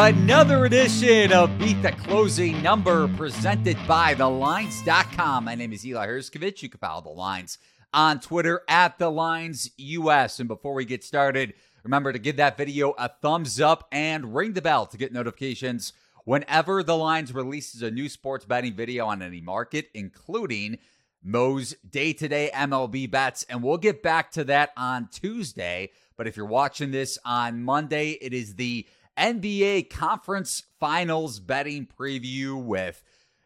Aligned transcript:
Another 0.00 0.64
edition 0.64 1.32
of 1.32 1.58
Beat 1.58 1.82
the 1.82 1.90
Closing 1.90 2.62
Number 2.62 3.08
presented 3.16 3.76
by 3.88 4.14
TheLines.com. 4.14 5.44
My 5.44 5.56
name 5.56 5.72
is 5.72 5.84
Eli 5.84 6.06
Hershkovich. 6.06 6.62
You 6.62 6.68
can 6.68 6.78
follow 6.78 7.02
The 7.02 7.08
Lines 7.08 7.58
on 7.92 8.20
Twitter 8.20 8.62
at 8.68 8.96
The 8.98 9.10
Lines 9.10 9.72
US. 9.76 10.38
And 10.38 10.46
before 10.46 10.74
we 10.74 10.84
get 10.84 11.02
started, 11.02 11.52
remember 11.82 12.12
to 12.12 12.20
give 12.20 12.36
that 12.36 12.56
video 12.56 12.94
a 12.96 13.08
thumbs 13.08 13.60
up 13.60 13.88
and 13.90 14.36
ring 14.36 14.52
the 14.52 14.62
bell 14.62 14.86
to 14.86 14.96
get 14.96 15.12
notifications 15.12 15.94
whenever 16.24 16.84
The 16.84 16.96
Lines 16.96 17.34
releases 17.34 17.82
a 17.82 17.90
new 17.90 18.08
sports 18.08 18.44
betting 18.44 18.74
video 18.74 19.06
on 19.06 19.20
any 19.20 19.40
market, 19.40 19.88
including 19.94 20.78
Mo's 21.24 21.74
day 21.90 22.12
to 22.12 22.28
day 22.28 22.52
MLB 22.54 23.10
bets. 23.10 23.44
And 23.48 23.64
we'll 23.64 23.78
get 23.78 24.04
back 24.04 24.30
to 24.32 24.44
that 24.44 24.70
on 24.76 25.08
Tuesday. 25.10 25.90
But 26.16 26.28
if 26.28 26.36
you're 26.36 26.46
watching 26.46 26.92
this 26.92 27.18
on 27.24 27.64
Monday, 27.64 28.10
it 28.10 28.32
is 28.32 28.54
the 28.54 28.86
NBA 29.18 29.90
Conference 29.90 30.62
Finals 30.78 31.40
betting 31.40 31.86
preview 31.98 32.62
with 32.62 33.02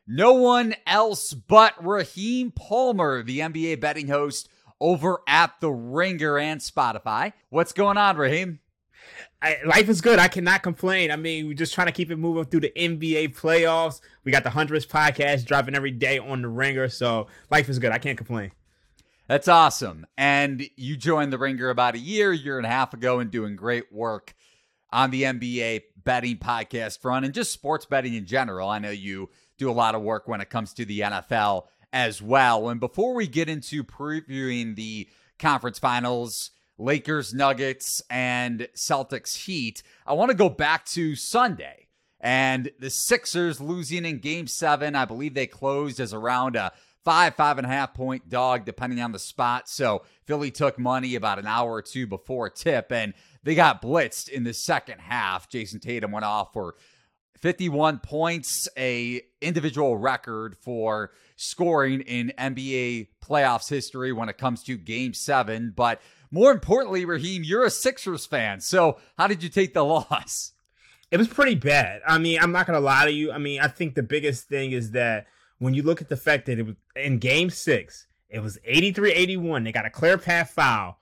no 0.06 0.34
one 0.34 0.74
else 0.86 1.32
but 1.32 1.74
Raheem 1.82 2.50
Palmer, 2.50 3.22
the 3.22 3.40
NBA 3.40 3.80
betting 3.80 4.08
host 4.08 4.48
over 4.80 5.20
at 5.26 5.60
The 5.60 5.70
Ringer 5.70 6.38
and 6.38 6.60
Spotify. 6.60 7.32
What's 7.48 7.72
going 7.72 7.96
on, 7.96 8.16
Raheem? 8.16 8.60
I, 9.40 9.58
life 9.64 9.88
is 9.88 10.00
good. 10.00 10.18
I 10.18 10.28
cannot 10.28 10.62
complain. 10.62 11.10
I 11.10 11.16
mean, 11.16 11.46
we're 11.46 11.54
just 11.54 11.74
trying 11.74 11.86
to 11.86 11.92
keep 11.92 12.10
it 12.10 12.16
moving 12.16 12.44
through 12.44 12.60
the 12.60 12.72
NBA 12.76 13.36
playoffs. 13.36 14.00
We 14.24 14.32
got 14.32 14.44
the 14.44 14.50
100th 14.50 14.88
podcast 14.88 15.46
dropping 15.46 15.74
every 15.74 15.90
day 15.90 16.18
on 16.18 16.42
The 16.42 16.48
Ringer. 16.48 16.88
So 16.88 17.28
life 17.50 17.68
is 17.68 17.78
good. 17.78 17.92
I 17.92 17.98
can't 17.98 18.18
complain. 18.18 18.52
That's 19.28 19.48
awesome. 19.48 20.06
And 20.18 20.68
you 20.76 20.96
joined 20.96 21.32
The 21.32 21.38
Ringer 21.38 21.70
about 21.70 21.94
a 21.94 21.98
year, 21.98 22.32
year 22.32 22.58
and 22.58 22.66
a 22.66 22.70
half 22.70 22.92
ago, 22.92 23.18
and 23.18 23.30
doing 23.30 23.56
great 23.56 23.92
work 23.92 24.34
on 24.92 25.10
the 25.10 25.22
NBA 25.22 25.82
betting 26.04 26.36
podcast 26.36 27.00
front 27.00 27.24
and 27.24 27.34
just 27.34 27.52
sports 27.52 27.86
betting 27.86 28.14
in 28.14 28.26
general. 28.26 28.68
I 28.68 28.78
know 28.78 28.90
you 28.90 29.30
do 29.58 29.70
a 29.70 29.72
lot 29.72 29.94
of 29.94 30.02
work 30.02 30.28
when 30.28 30.40
it 30.40 30.50
comes 30.50 30.72
to 30.74 30.84
the 30.84 31.00
NFL 31.00 31.64
as 31.92 32.20
well. 32.20 32.68
And 32.68 32.80
before 32.80 33.14
we 33.14 33.26
get 33.26 33.48
into 33.48 33.84
previewing 33.84 34.76
the 34.76 35.08
conference 35.38 35.78
finals, 35.78 36.50
Lakers, 36.78 37.32
Nuggets, 37.32 38.02
and 38.10 38.68
Celtics 38.74 39.44
Heat, 39.44 39.82
I 40.06 40.14
want 40.14 40.30
to 40.30 40.36
go 40.36 40.48
back 40.48 40.84
to 40.86 41.14
Sunday 41.14 41.88
and 42.20 42.70
the 42.78 42.90
Sixers 42.90 43.60
losing 43.60 44.04
in 44.04 44.18
game 44.18 44.46
seven. 44.46 44.94
I 44.94 45.04
believe 45.04 45.34
they 45.34 45.46
closed 45.46 46.00
as 46.00 46.14
around 46.14 46.56
a 46.56 46.72
five, 47.04 47.34
five 47.34 47.58
and 47.58 47.66
a 47.66 47.70
half 47.70 47.94
point 47.94 48.28
dog, 48.28 48.64
depending 48.64 49.00
on 49.00 49.12
the 49.12 49.18
spot. 49.18 49.68
So 49.68 50.02
Philly 50.24 50.50
took 50.50 50.78
money 50.78 51.14
about 51.14 51.38
an 51.38 51.46
hour 51.46 51.72
or 51.72 51.82
two 51.82 52.06
before 52.06 52.48
tip, 52.48 52.92
and 52.92 53.12
they 53.42 53.54
got 53.54 53.82
blitzed 53.82 54.28
in 54.28 54.44
the 54.44 54.54
second 54.54 55.00
half. 55.00 55.48
Jayson 55.48 55.80
Tatum 55.80 56.12
went 56.12 56.24
off 56.24 56.52
for 56.52 56.74
51 57.40 57.98
points, 57.98 58.68
a 58.78 59.20
individual 59.40 59.96
record 59.96 60.56
for 60.56 61.10
scoring 61.36 62.00
in 62.02 62.32
NBA 62.38 63.08
playoffs 63.20 63.68
history 63.68 64.12
when 64.12 64.28
it 64.28 64.38
comes 64.38 64.62
to 64.64 64.76
game 64.76 65.12
seven. 65.12 65.72
But 65.74 66.00
more 66.30 66.52
importantly, 66.52 67.04
Raheem, 67.04 67.42
you're 67.42 67.64
a 67.64 67.70
Sixers 67.70 68.26
fan. 68.26 68.60
So 68.60 68.98
how 69.18 69.26
did 69.26 69.42
you 69.42 69.48
take 69.48 69.74
the 69.74 69.84
loss? 69.84 70.52
It 71.10 71.18
was 71.18 71.28
pretty 71.28 71.56
bad. 71.56 72.00
I 72.06 72.16
mean, 72.18 72.38
I'm 72.40 72.52
not 72.52 72.66
going 72.66 72.78
to 72.78 72.84
lie 72.84 73.04
to 73.04 73.12
you. 73.12 73.32
I 73.32 73.38
mean, 73.38 73.60
I 73.60 73.68
think 73.68 73.94
the 73.94 74.02
biggest 74.02 74.48
thing 74.48 74.72
is 74.72 74.92
that 74.92 75.26
when 75.58 75.74
you 75.74 75.82
look 75.82 76.00
at 76.00 76.08
the 76.08 76.16
fact 76.16 76.46
that 76.46 76.58
it 76.58 76.62
was 76.62 76.76
in 76.96 77.18
game 77.18 77.50
six, 77.50 78.06
it 78.30 78.40
was 78.40 78.58
83 78.64 79.12
81. 79.12 79.64
They 79.64 79.72
got 79.72 79.84
a 79.84 79.90
clear 79.90 80.16
path 80.16 80.50
foul, 80.50 80.98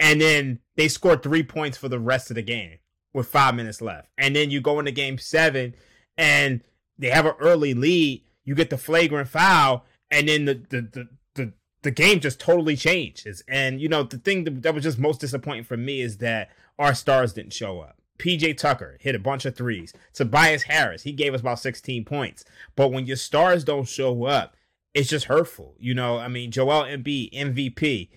and 0.00 0.20
then 0.20 0.60
they 0.76 0.88
scored 0.88 1.22
three 1.22 1.42
points 1.42 1.78
for 1.78 1.88
the 1.88 1.98
rest 1.98 2.30
of 2.30 2.36
the 2.36 2.42
game 2.42 2.78
with 3.12 3.28
five 3.28 3.54
minutes 3.54 3.80
left. 3.80 4.08
And 4.18 4.34
then 4.34 4.50
you 4.50 4.60
go 4.60 4.78
into 4.78 4.90
game 4.90 5.18
seven, 5.18 5.74
and 6.18 6.62
they 6.98 7.10
have 7.10 7.26
an 7.26 7.34
early 7.40 7.74
lead. 7.74 8.24
You 8.44 8.54
get 8.54 8.70
the 8.70 8.78
flagrant 8.78 9.28
foul, 9.28 9.84
and 10.10 10.28
then 10.28 10.44
the 10.44 10.54
the 10.54 10.80
the, 10.82 11.08
the, 11.34 11.52
the 11.82 11.90
game 11.90 12.20
just 12.20 12.40
totally 12.40 12.76
changes. 12.76 13.42
And 13.48 13.80
you 13.80 13.88
know 13.88 14.02
the 14.02 14.18
thing 14.18 14.44
that, 14.44 14.62
that 14.62 14.74
was 14.74 14.84
just 14.84 14.98
most 14.98 15.20
disappointing 15.20 15.64
for 15.64 15.76
me 15.76 16.00
is 16.00 16.18
that 16.18 16.50
our 16.78 16.94
stars 16.94 17.32
didn't 17.32 17.52
show 17.52 17.80
up. 17.80 17.96
PJ 18.18 18.56
Tucker 18.58 18.96
hit 19.00 19.14
a 19.14 19.20
bunch 19.20 19.44
of 19.44 19.56
threes. 19.56 19.92
Tobias 20.12 20.64
Harris, 20.64 21.02
he 21.02 21.12
gave 21.12 21.34
us 21.34 21.40
about 21.40 21.58
16 21.58 22.04
points. 22.04 22.44
But 22.76 22.92
when 22.92 23.06
your 23.06 23.16
stars 23.16 23.64
don't 23.64 23.88
show 23.88 24.24
up, 24.24 24.56
it's 24.92 25.08
just 25.08 25.26
hurtful. 25.26 25.74
You 25.78 25.94
know, 25.94 26.18
I 26.18 26.28
mean, 26.28 26.52
Joel 26.52 26.84
Embiid, 26.84 27.34
MVP, 27.34 28.10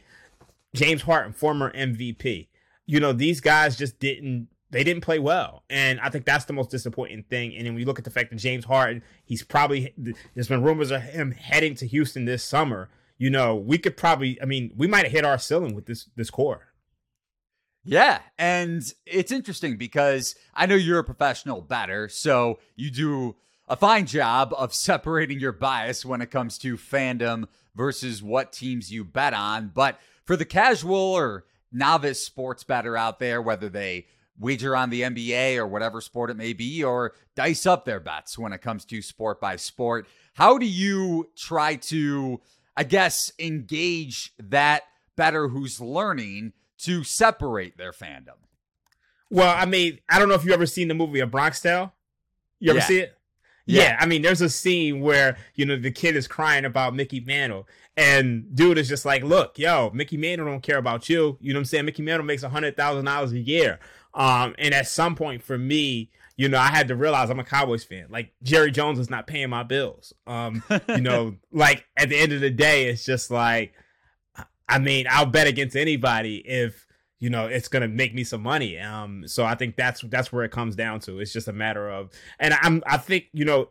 James 0.76 1.02
Harden, 1.02 1.34
former 1.34 1.72
MVP. 1.74 2.48
You 2.86 3.00
know, 3.00 3.14
these 3.14 3.42
guys 3.42 3.76
just 3.76 4.00
didn't 4.00 4.48
they 4.70 4.84
didn't 4.84 5.04
play 5.04 5.20
well. 5.20 5.64
And 5.70 6.00
I 6.02 6.10
think 6.10 6.26
that's 6.26 6.46
the 6.46 6.54
most 6.54 6.70
disappointing 6.70 7.24
thing. 7.30 7.56
And 7.56 7.66
then 7.66 7.74
we 7.74 7.86
look 7.86 8.00
at 8.00 8.06
the 8.06 8.12
fact 8.12 8.32
that 8.32 8.36
James 8.36 8.66
Harden, 8.66 9.02
he's 9.26 9.44
probably 9.44 9.94
there's 10.34 10.48
been 10.48 10.64
rumors 10.64 10.92
of 10.92 11.02
him 11.02 11.32
heading 11.32 11.76
to 11.76 11.88
Houston 11.88 12.26
this 12.26 12.44
summer. 12.44 12.90
You 13.18 13.30
know, 13.30 13.56
we 13.56 13.78
could 13.78 13.98
probably 13.98 14.42
I 14.42 14.46
mean, 14.46 14.72
we 14.76 14.88
might 14.88 15.06
have 15.06 15.12
hit 15.12 15.26
our 15.26 15.38
ceiling 15.38 15.74
with 15.74 15.86
this 15.86 16.10
this 16.16 16.30
core. 16.30 16.74
Yeah, 17.84 18.20
and 18.38 18.84
it's 19.06 19.32
interesting 19.32 19.78
because 19.78 20.36
I 20.54 20.66
know 20.66 20.76
you're 20.76 21.00
a 21.00 21.06
professional 21.06 21.62
batter, 21.62 22.10
so 22.10 22.60
you 22.76 22.92
do 22.92 23.38
a 23.70 23.78
fine 23.78 24.06
job 24.06 24.54
of 24.58 24.74
separating 24.74 25.40
your 25.40 25.54
bias 25.54 26.06
when 26.06 26.22
it 26.22 26.30
comes 26.30 26.58
to 26.60 26.76
fandom 26.76 27.46
versus 27.76 28.22
what 28.22 28.52
teams 28.52 28.92
you 28.92 29.06
bet 29.06 29.34
on. 29.34 29.72
But 29.74 30.00
for 30.28 30.36
the 30.36 30.46
casual 30.46 30.96
or 30.96 31.46
novice 31.72 32.24
sports 32.24 32.64
better 32.64 32.96
out 32.96 33.20
there, 33.20 33.42
whether 33.42 33.70
they 33.70 34.06
wager 34.38 34.76
on 34.76 34.92
the 34.92 35.02
NBA 35.02 35.58
or 35.58 35.66
whatever 35.66 36.00
sport 36.00 36.30
it 36.30 36.38
may 36.38 36.54
be, 36.54 36.84
or 36.84 37.14
dice 37.36 37.66
up 37.66 37.86
their 37.86 38.00
bets 38.00 38.38
when 38.38 38.54
it 38.54 38.62
comes 38.62 38.86
to 38.86 39.02
sport 39.02 39.42
by 39.42 39.56
sport, 39.56 40.08
how 40.36 40.60
do 40.60 40.68
you 40.68 41.32
try 41.36 41.76
to, 41.76 42.40
I 42.76 42.84
guess, 42.84 43.32
engage 43.40 44.34
that 44.38 44.84
better 45.16 45.48
who's 45.48 45.82
learning? 45.82 46.54
to 46.80 47.04
separate 47.04 47.78
their 47.78 47.92
fandom. 47.92 48.38
Well, 49.30 49.54
I 49.56 49.66
mean, 49.66 50.00
I 50.10 50.20
don't 50.20 50.30
know 50.30 50.36
if 50.36 50.44
you've 50.44 50.54
ever 50.54 50.66
seen 50.66 50.88
the 50.88 50.94
movie 50.94 51.20
A 51.20 51.28
Bronx 51.28 51.60
Tale. 51.60 51.94
You 52.60 52.72
ever 52.72 52.80
yeah. 52.80 52.86
see 52.86 53.00
it? 53.00 53.18
Yeah. 53.66 53.84
yeah. 53.84 53.98
I 54.00 54.06
mean, 54.06 54.22
there's 54.22 54.42
a 54.42 54.50
scene 54.50 55.02
where 55.02 55.38
you 55.56 55.66
know 55.66 55.78
the 55.78 55.92
kid 55.92 56.16
is 56.16 56.28
crying 56.28 56.66
about 56.66 56.96
Mickey 56.96 57.20
Mantle, 57.20 57.68
and 57.98 58.56
dude 58.56 58.78
is 58.78 58.88
just 58.88 59.06
like, 59.06 59.24
"Look, 59.24 59.58
yo, 59.58 59.90
Mickey 59.94 60.16
Mantle 60.18 60.46
don't 60.46 60.62
care 60.62 60.78
about 60.78 61.10
you. 61.10 61.38
You 61.42 61.52
know 61.52 61.58
what 61.58 61.62
I'm 61.62 61.66
saying? 61.66 61.86
Mickey 61.86 62.04
Mantle 62.04 62.26
makes 62.26 62.44
a 62.44 62.50
hundred 62.50 62.78
thousand 62.78 63.06
dollars 63.06 63.34
a 63.34 63.40
year." 63.40 63.80
Um, 64.14 64.56
and 64.58 64.74
at 64.74 64.88
some 64.88 65.16
point 65.16 65.44
for 65.44 65.58
me, 65.58 66.12
you 66.38 66.48
know, 66.48 66.60
I 66.60 66.68
had 66.68 66.88
to 66.90 66.96
realize 66.96 67.30
I'm 67.30 67.40
a 67.40 67.44
Cowboys 67.44 67.84
fan. 67.84 68.08
Like 68.10 68.32
Jerry 68.44 68.72
Jones 68.72 69.00
is 69.00 69.10
not 69.10 69.26
paying 69.28 69.50
my 69.50 69.64
bills. 69.64 70.14
Um, 70.28 70.64
you 70.88 71.02
know, 71.02 71.36
like 71.52 71.86
at 71.98 72.10
the 72.10 72.18
end 72.18 72.32
of 72.32 72.42
the 72.42 72.52
day, 72.52 72.88
it's 72.88 73.04
just 73.04 73.32
like 73.32 73.74
I 74.70 74.80
mean, 74.80 75.08
I'll 75.10 75.26
bet 75.26 75.48
against 75.48 75.76
anybody 75.76 76.38
if 76.38 76.86
you 77.20 77.32
know 77.32 77.48
it's 77.48 77.68
gonna 77.68 77.88
make 77.88 78.14
me 78.14 78.24
some 78.24 78.44
money. 78.44 78.78
Um, 78.78 79.28
so 79.28 79.44
I 79.44 79.56
think 79.56 79.76
that's 79.76 80.02
that's 80.02 80.32
where 80.32 80.44
it 80.44 80.52
comes 80.52 80.76
down 80.76 81.00
to. 81.02 81.20
It's 81.20 81.34
just 81.34 81.48
a 81.48 81.54
matter 81.54 81.90
of, 81.90 82.12
and 82.40 82.54
I'm 82.62 82.84
I 82.86 82.98
think 82.98 83.26
you 83.34 83.46
know, 83.46 83.70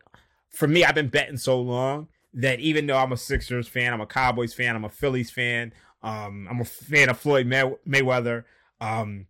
for 0.50 0.66
me, 0.66 0.84
I've 0.84 0.96
been 0.96 1.08
betting 1.08 1.36
so 1.36 1.60
long 1.60 2.08
that 2.36 2.60
even 2.60 2.86
though 2.86 2.98
I'm 2.98 3.12
a 3.12 3.16
Sixers 3.16 3.66
fan, 3.66 3.92
I'm 3.92 4.00
a 4.00 4.06
Cowboys 4.06 4.54
fan, 4.54 4.76
I'm 4.76 4.84
a 4.84 4.90
Phillies 4.90 5.30
fan, 5.30 5.72
um, 6.02 6.46
I'm 6.48 6.60
a 6.60 6.64
fan 6.64 7.08
of 7.08 7.18
Floyd 7.18 7.46
May- 7.46 7.76
Mayweather. 7.86 8.44
Um, 8.80 9.26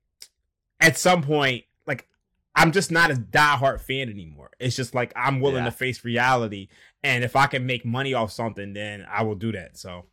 at 0.81 0.99
some 0.99 1.23
point, 1.23 1.65
like 1.87 2.07
I'm 2.55 2.73
just 2.73 2.91
not 2.91 3.11
a 3.11 3.15
diehard 3.15 3.81
fan 3.81 4.11
anymore. 4.11 4.51
It's 4.59 4.77
just 4.77 4.95
like 4.95 5.13
I'm 5.17 5.41
willing 5.41 5.65
yeah. 5.65 5.71
to 5.71 5.77
face 5.77 6.05
reality, 6.05 6.69
and 7.03 7.25
if 7.25 7.37
I 7.37 7.47
can 7.47 7.65
make 7.65 7.85
money 7.87 8.13
off 8.13 8.33
something, 8.33 8.73
then 8.75 9.07
I 9.11 9.23
will 9.23 9.37
do 9.37 9.53
that. 9.53 9.79
So. 9.79 10.05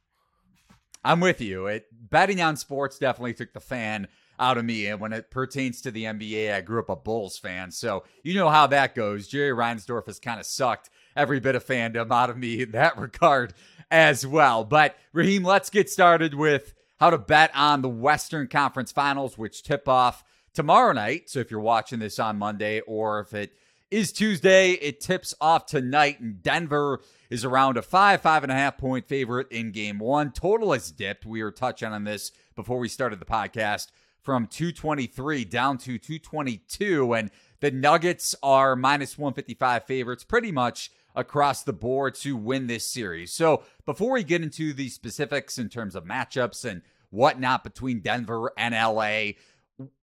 I'm 1.06 1.20
with 1.20 1.42
you. 1.42 1.68
It 1.68 1.88
betting 1.92 2.42
on 2.42 2.56
sports 2.56 2.98
definitely 2.98 3.34
took 3.34 3.52
the 3.52 3.60
fan 3.60 4.08
out 4.40 4.58
of 4.58 4.66
me. 4.66 4.88
And 4.88 5.00
when 5.00 5.14
it 5.14 5.32
pertains 5.32 5.82
to 5.82 5.92
the 5.92 6.06
NBA, 6.06 6.54
I 6.54 6.62
grew 6.62 6.80
up 6.80 6.90
a 6.90 6.96
Bulls 6.96 7.38
fan. 7.38 7.72
So 7.72 8.04
you 8.24 8.34
know 8.36 8.50
how 8.50 8.68
that 8.68 8.96
goes. 8.96 9.28
Jerry 9.28 9.52
Reinsdorf 9.52 10.06
has 10.06 10.20
kind 10.20 10.40
of 10.40 10.46
sucked 10.46 10.90
every 11.16 11.40
bit 11.40 11.56
of 11.56 11.66
fandom 11.66 12.12
out 12.12 12.30
of 12.30 12.38
me 12.38 12.62
in 12.62 12.72
that 12.72 12.98
regard 13.00 13.54
as 13.92 14.26
well. 14.26 14.64
But 14.64 14.96
Raheem, 15.12 15.44
let's 15.44 15.70
get 15.70 15.90
started 15.90 16.34
with 16.34 16.74
how 17.00 17.10
to 17.10 17.18
bet 17.18 17.52
on 17.54 17.82
the 17.82 17.90
Western 17.90 18.48
Conference 18.48 18.92
Finals, 18.92 19.38
which 19.38 19.64
tip 19.64 19.88
off 19.88 20.24
tomorrow 20.54 20.94
night. 20.94 21.30
So 21.30 21.40
if 21.40 21.52
you're 21.52 21.60
watching 21.60 22.00
this 22.00 22.20
on 22.20 22.38
Monday 22.38 22.80
or 22.82 23.20
if 23.20 23.34
it 23.34 23.54
is 23.92 24.12
Tuesday, 24.12 24.72
it 24.72 25.02
tips 25.02 25.36
off 25.40 25.66
tonight 25.66 26.20
and 26.20 26.42
Denver 26.42 27.02
is 27.30 27.46
around 27.46 27.78
a 27.78 27.82
five, 27.82 28.22
five 28.22 28.44
and 28.44 28.52
a 28.52 28.56
half 28.56 28.78
point 28.78 29.08
favorite 29.08 29.52
in 29.52 29.72
game 29.72 30.00
one. 30.00 30.32
Total 30.32 30.72
has 30.72 30.92
dipped. 30.92 31.26
We 31.26 31.44
were 31.44 31.52
touching 31.52 31.90
on 31.90 32.04
this 32.04 32.32
before 32.56 32.80
we 32.80 32.88
started 32.88 33.20
the 33.20 33.26
podcast 33.26 33.88
from 34.22 34.48
223 34.48 35.46
down 35.46 35.78
to 35.80 35.98
222. 35.98 37.14
And 37.14 37.30
the 37.60 37.72
Nuggets 37.72 38.36
are 38.42 38.76
minus 38.76 39.18
155 39.18 39.86
favorites 39.86 40.24
pretty 40.24 40.52
much 40.52 40.92
across 41.16 41.64
the 41.64 41.74
board 41.74 42.16
to 42.16 42.36
win 42.36 42.68
this 42.68 42.88
series. 42.88 43.32
So 43.32 43.64
before 43.86 44.12
we 44.12 44.24
get 44.24 44.42
into 44.42 44.74
the 44.74 44.90
specifics 44.90 45.58
in 45.58 45.70
terms 45.70 45.96
of 45.96 46.06
matchups 46.06 46.66
and 46.66 46.82
whatnot 47.10 47.64
between 47.64 48.00
Denver 48.00 48.52
and 48.58 48.74
LA, 48.74 49.34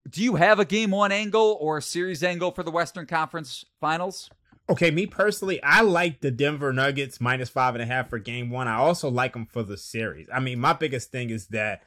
Do 0.09 0.23
you 0.23 0.37
have 0.37 0.59
a 0.59 0.65
game 0.65 0.91
one 0.91 1.13
angle 1.13 1.57
or 1.61 1.79
a 1.79 1.83
series 1.83 2.23
angle 2.23 2.51
for 2.51 2.63
the 2.63 2.71
Western 2.71 3.07
Conference 3.07 3.65
Finals? 3.81 4.31
Okay, 4.69 4.91
me 4.91 5.07
personally, 5.07 5.63
I 5.63 5.83
like 5.83 6.21
the 6.21 6.31
Denver 6.31 6.73
Nuggets 6.73 7.21
minus 7.21 7.49
five 7.49 7.75
and 7.75 7.83
a 7.83 7.87
half 7.87 8.09
for 8.09 8.19
game 8.19 8.51
one. 8.51 8.69
I 8.69 8.77
also 8.77 9.11
like 9.11 9.33
them 9.33 9.47
for 9.47 9.63
the 9.63 9.77
series. 9.77 10.29
I 10.33 10.41
mean, 10.41 10.61
my 10.61 10.73
biggest 10.73 11.11
thing 11.11 11.31
is 11.31 11.49
that, 11.49 11.83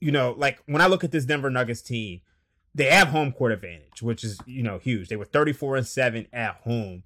you 0.00 0.10
know, 0.10 0.34
like 0.36 0.62
when 0.66 0.80
I 0.80 0.86
look 0.86 1.04
at 1.04 1.10
this 1.10 1.26
Denver 1.26 1.50
Nuggets 1.50 1.82
team, 1.82 2.22
they 2.74 2.86
have 2.86 3.08
home 3.08 3.32
court 3.32 3.52
advantage, 3.52 4.02
which 4.02 4.24
is, 4.24 4.38
you 4.46 4.62
know, 4.62 4.78
huge. 4.78 5.08
They 5.08 5.16
were 5.16 5.26
34 5.26 5.76
and 5.76 5.86
7 5.86 6.26
at 6.32 6.56
home 6.64 7.04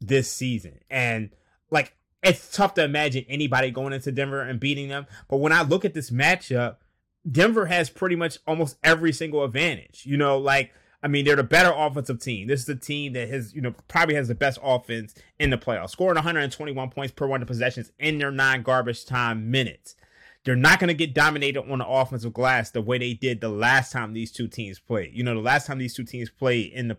this 0.00 0.30
season. 0.30 0.80
And 0.90 1.30
like 1.70 1.96
it's 2.22 2.54
tough 2.54 2.74
to 2.74 2.84
imagine 2.84 3.24
anybody 3.28 3.70
going 3.70 3.92
into 3.92 4.12
Denver 4.12 4.40
and 4.40 4.58
beating 4.58 4.88
them. 4.88 5.06
But 5.28 5.38
when 5.38 5.52
I 5.52 5.62
look 5.62 5.84
at 5.84 5.94
this 5.94 6.10
matchup, 6.10 6.76
Denver 7.30 7.66
has 7.66 7.90
pretty 7.90 8.16
much 8.16 8.38
almost 8.46 8.76
every 8.82 9.12
single 9.12 9.44
advantage. 9.44 10.02
You 10.04 10.16
know, 10.16 10.38
like 10.38 10.72
I 11.02 11.08
mean, 11.08 11.24
they're 11.24 11.36
the 11.36 11.44
better 11.44 11.72
offensive 11.74 12.20
team. 12.20 12.48
This 12.48 12.60
is 12.60 12.66
the 12.66 12.74
team 12.74 13.12
that 13.12 13.28
has, 13.28 13.54
you 13.54 13.60
know, 13.60 13.74
probably 13.86 14.14
has 14.16 14.28
the 14.28 14.34
best 14.34 14.58
offense 14.62 15.14
in 15.38 15.50
the 15.50 15.58
playoffs, 15.58 15.90
scoring 15.90 16.16
121 16.16 16.90
points 16.90 17.12
per 17.12 17.26
100 17.26 17.46
possessions 17.46 17.92
in 17.98 18.18
their 18.18 18.32
nine 18.32 18.62
garbage 18.62 19.04
time 19.04 19.50
minutes. 19.50 19.94
They're 20.44 20.56
not 20.56 20.78
going 20.78 20.88
to 20.88 20.94
get 20.94 21.12
dominated 21.12 21.68
on 21.70 21.78
the 21.78 21.86
offensive 21.86 22.32
glass 22.32 22.70
the 22.70 22.80
way 22.80 22.98
they 22.98 23.14
did 23.14 23.40
the 23.40 23.48
last 23.48 23.92
time 23.92 24.12
these 24.12 24.30
two 24.30 24.48
teams 24.48 24.78
played. 24.78 25.12
You 25.12 25.24
know, 25.24 25.34
the 25.34 25.40
last 25.40 25.66
time 25.66 25.78
these 25.78 25.94
two 25.94 26.04
teams 26.04 26.30
played 26.30 26.72
in 26.72 26.88
the 26.88 26.96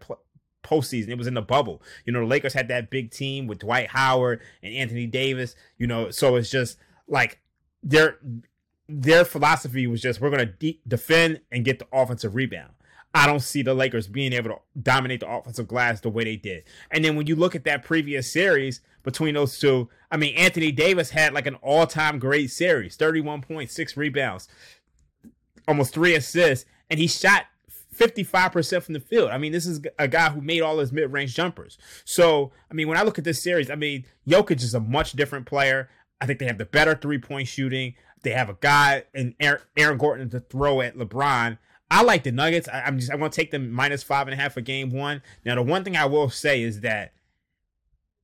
postseason. 0.67 1.09
It 1.09 1.17
was 1.17 1.27
in 1.27 1.33
the 1.33 1.41
bubble. 1.41 1.81
You 2.05 2.13
know, 2.13 2.19
the 2.19 2.25
Lakers 2.25 2.53
had 2.53 2.67
that 2.67 2.89
big 2.89 3.11
team 3.11 3.47
with 3.47 3.59
Dwight 3.59 3.87
Howard 3.87 4.41
and 4.61 4.73
Anthony 4.73 5.05
Davis. 5.07 5.55
You 5.77 5.87
know, 5.87 6.09
so 6.09 6.35
it's 6.35 6.49
just 6.49 6.77
like 7.07 7.39
their 7.83 8.19
their 8.89 9.25
philosophy 9.25 9.87
was 9.87 10.01
just 10.01 10.21
we're 10.21 10.29
going 10.29 10.45
to 10.45 10.53
de- 10.53 10.81
defend 10.87 11.41
and 11.51 11.65
get 11.65 11.79
the 11.79 11.87
offensive 11.91 12.35
rebound. 12.35 12.73
I 13.13 13.25
don't 13.25 13.39
see 13.39 13.63
the 13.63 13.73
Lakers 13.73 14.07
being 14.07 14.33
able 14.33 14.49
to 14.51 14.57
dominate 14.81 15.21
the 15.21 15.29
offensive 15.29 15.67
glass 15.67 16.01
the 16.01 16.09
way 16.09 16.23
they 16.23 16.35
did. 16.35 16.63
And 16.91 17.03
then 17.03 17.15
when 17.15 17.25
you 17.25 17.35
look 17.35 17.55
at 17.55 17.63
that 17.63 17.83
previous 17.83 18.31
series 18.31 18.81
between 19.03 19.33
those 19.33 19.57
two, 19.57 19.89
I 20.11 20.17
mean, 20.17 20.35
Anthony 20.35 20.71
Davis 20.71 21.09
had 21.09 21.33
like 21.33 21.47
an 21.47 21.55
all 21.55 21.87
time 21.87 22.19
great 22.19 22.51
series 22.51 22.97
31.6 22.97 23.97
rebounds, 23.97 24.47
almost 25.67 25.93
three 25.93 26.15
assists, 26.15 26.65
and 26.89 26.99
he 26.99 27.07
shot 27.07 27.45
55% 27.97 28.83
from 28.83 28.93
the 28.93 28.99
field. 28.99 29.31
I 29.31 29.37
mean, 29.37 29.51
this 29.51 29.65
is 29.65 29.81
a 29.97 30.07
guy 30.07 30.29
who 30.29 30.41
made 30.41 30.61
all 30.61 30.79
his 30.79 30.91
mid 30.91 31.11
range 31.11 31.35
jumpers. 31.35 31.77
So, 32.05 32.51
I 32.69 32.73
mean, 32.73 32.87
when 32.87 32.97
I 32.97 33.03
look 33.03 33.17
at 33.17 33.23
this 33.23 33.41
series, 33.41 33.69
I 33.69 33.75
mean, 33.75 34.05
Jokic 34.27 34.61
is 34.61 34.73
a 34.73 34.79
much 34.79 35.13
different 35.13 35.45
player. 35.45 35.89
I 36.19 36.25
think 36.25 36.39
they 36.39 36.45
have 36.45 36.57
the 36.57 36.65
better 36.65 36.95
three 36.95 37.19
point 37.19 37.47
shooting. 37.47 37.95
They 38.23 38.31
have 38.31 38.49
a 38.49 38.57
guy 38.59 39.03
in 39.13 39.35
Aaron 39.39 39.97
Gordon 39.97 40.29
to 40.31 40.39
throw 40.39 40.81
at 40.81 40.97
LeBron. 40.97 41.57
I 41.89 42.03
like 42.03 42.23
the 42.23 42.31
Nuggets. 42.31 42.67
I, 42.67 42.87
am 42.87 42.99
just 42.99 43.11
I'm 43.11 43.19
going 43.19 43.31
to 43.31 43.35
take 43.35 43.51
them 43.51 43.71
minus 43.71 44.03
five 44.03 44.27
and 44.27 44.33
a 44.33 44.41
half 44.41 44.53
for 44.53 44.61
game 44.61 44.89
one. 44.89 45.21
Now, 45.45 45.55
the 45.55 45.61
one 45.61 45.83
thing 45.83 45.95
I 45.95 46.05
will 46.05 46.29
say 46.29 46.61
is 46.61 46.81
that 46.81 47.13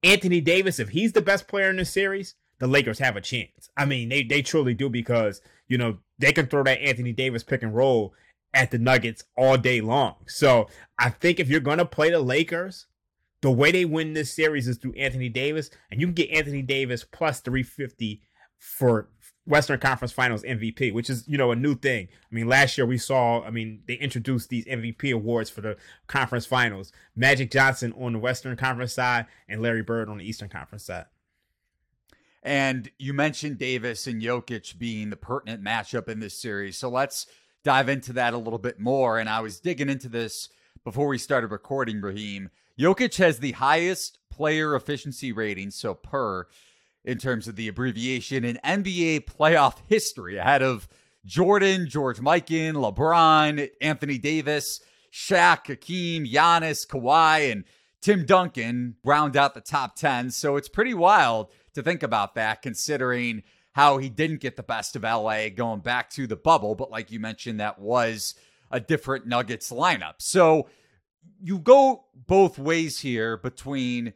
Anthony 0.03 0.41
Davis, 0.41 0.79
if 0.79 0.89
he's 0.89 1.13
the 1.13 1.21
best 1.21 1.47
player 1.47 1.69
in 1.69 1.77
the 1.77 1.85
series, 1.85 2.35
the 2.59 2.67
Lakers 2.67 2.99
have 2.99 3.15
a 3.15 3.21
chance. 3.21 3.69
I 3.77 3.85
mean, 3.85 4.09
they 4.09 4.23
they 4.23 4.41
truly 4.41 4.73
do 4.73 4.89
because 4.89 5.41
you 5.67 5.77
know 5.77 5.99
they 6.19 6.33
can 6.33 6.47
throw 6.47 6.63
that 6.63 6.81
Anthony 6.81 7.13
Davis 7.13 7.43
pick 7.43 7.63
and 7.63 7.75
roll 7.75 8.13
at 8.53 8.71
the 8.71 8.77
Nuggets 8.77 9.23
all 9.35 9.57
day 9.57 9.81
long. 9.81 10.15
So 10.27 10.67
I 10.99 11.09
think 11.09 11.39
if 11.39 11.49
you're 11.49 11.59
going 11.59 11.79
to 11.79 11.85
play 11.85 12.11
the 12.11 12.19
Lakers, 12.19 12.87
the 13.41 13.51
way 13.51 13.71
they 13.71 13.85
win 13.85 14.13
this 14.13 14.33
series 14.33 14.67
is 14.67 14.77
through 14.77 14.93
Anthony 14.93 15.29
Davis, 15.29 15.69
and 15.91 15.99
you 15.99 16.07
can 16.07 16.13
get 16.13 16.29
Anthony 16.29 16.61
Davis 16.61 17.03
plus 17.03 17.41
350 17.41 18.21
for 18.57 19.09
Western 19.45 19.79
Conference 19.79 20.13
Finals 20.13 20.43
MVP, 20.43 20.93
which 20.93 21.09
is, 21.09 21.27
you 21.27 21.37
know, 21.37 21.51
a 21.51 21.55
new 21.55 21.75
thing. 21.75 22.07
I 22.09 22.33
mean, 22.35 22.47
last 22.47 22.77
year 22.77 22.87
we 22.87 22.97
saw, 22.97 23.43
I 23.43 23.49
mean, 23.49 23.81
they 23.87 23.95
introduced 23.95 24.49
these 24.49 24.65
MVP 24.65 25.13
awards 25.13 25.49
for 25.49 25.59
the 25.59 25.75
conference 26.07 26.45
finals. 26.45 26.93
Magic 27.15 27.51
Johnson 27.51 27.93
on 27.99 28.13
the 28.13 28.19
Western 28.19 28.55
Conference 28.55 28.93
side 28.93 29.25
and 29.49 29.61
Larry 29.61 29.83
Bird 29.83 30.07
on 30.07 30.19
the 30.19 30.25
Eastern 30.25 30.47
Conference 30.47 30.85
side. 30.85 31.05
And 32.41 32.89
you 32.97 33.13
mentioned 33.13 33.57
Davis 33.57 34.07
and 34.07 34.21
Jokic 34.21 34.77
being 34.77 35.09
the 35.09 35.17
pertinent 35.17 35.63
matchup 35.63 36.07
in 36.07 36.19
this 36.19 36.37
series. 36.39 36.77
So 36.77 36.89
let's 36.89 37.25
dive 37.63 37.89
into 37.89 38.13
that 38.13 38.33
a 38.33 38.37
little 38.37 38.59
bit 38.59 38.79
more. 38.79 39.19
And 39.19 39.29
I 39.29 39.39
was 39.41 39.59
digging 39.59 39.89
into 39.89 40.09
this 40.09 40.49
before 40.83 41.07
we 41.07 41.17
started 41.17 41.51
recording, 41.51 42.01
Raheem. 42.01 42.49
Jokic 42.79 43.17
has 43.17 43.39
the 43.39 43.53
highest 43.53 44.19
player 44.29 44.75
efficiency 44.75 45.31
rating, 45.31 45.71
so 45.71 45.93
per, 45.93 46.47
in 47.05 47.17
terms 47.17 47.47
of 47.47 47.55
the 47.55 47.67
abbreviation 47.67 48.43
in 48.43 48.59
NBA 48.63 49.25
playoff 49.25 49.77
history, 49.87 50.37
ahead 50.37 50.61
of 50.61 50.87
Jordan, 51.25 51.87
George 51.87 52.19
Mikan, 52.19 52.73
LeBron, 52.73 53.69
Anthony 53.79 54.17
Davis, 54.17 54.81
Shaq, 55.11 55.67
Hakeem, 55.67 56.25
Giannis, 56.25 56.87
Kawhi, 56.87 57.51
and 57.51 57.63
Tim 58.01 58.25
Duncan 58.25 58.95
round 59.05 59.37
out 59.37 59.53
the 59.53 59.61
top 59.61 59.95
10. 59.95 60.31
So 60.31 60.57
it's 60.57 60.67
pretty 60.67 60.93
wild 60.93 61.49
to 61.75 61.83
think 61.83 62.03
about 62.03 62.35
that, 62.35 62.61
considering 62.61 63.43
how 63.73 63.97
he 63.97 64.09
didn't 64.09 64.39
get 64.39 64.55
the 64.55 64.63
best 64.63 64.95
of 64.95 65.03
LA 65.03 65.49
going 65.49 65.81
back 65.81 66.09
to 66.11 66.25
the 66.25 66.35
bubble. 66.35 66.75
But 66.75 66.91
like 66.91 67.11
you 67.11 67.19
mentioned, 67.19 67.59
that 67.59 67.79
was 67.79 68.35
a 68.71 68.79
different 68.79 69.27
Nuggets 69.27 69.71
lineup. 69.71 70.15
So 70.19 70.67
you 71.41 71.59
go 71.59 72.05
both 72.15 72.57
ways 72.57 72.99
here 72.99 73.37
between 73.37 74.13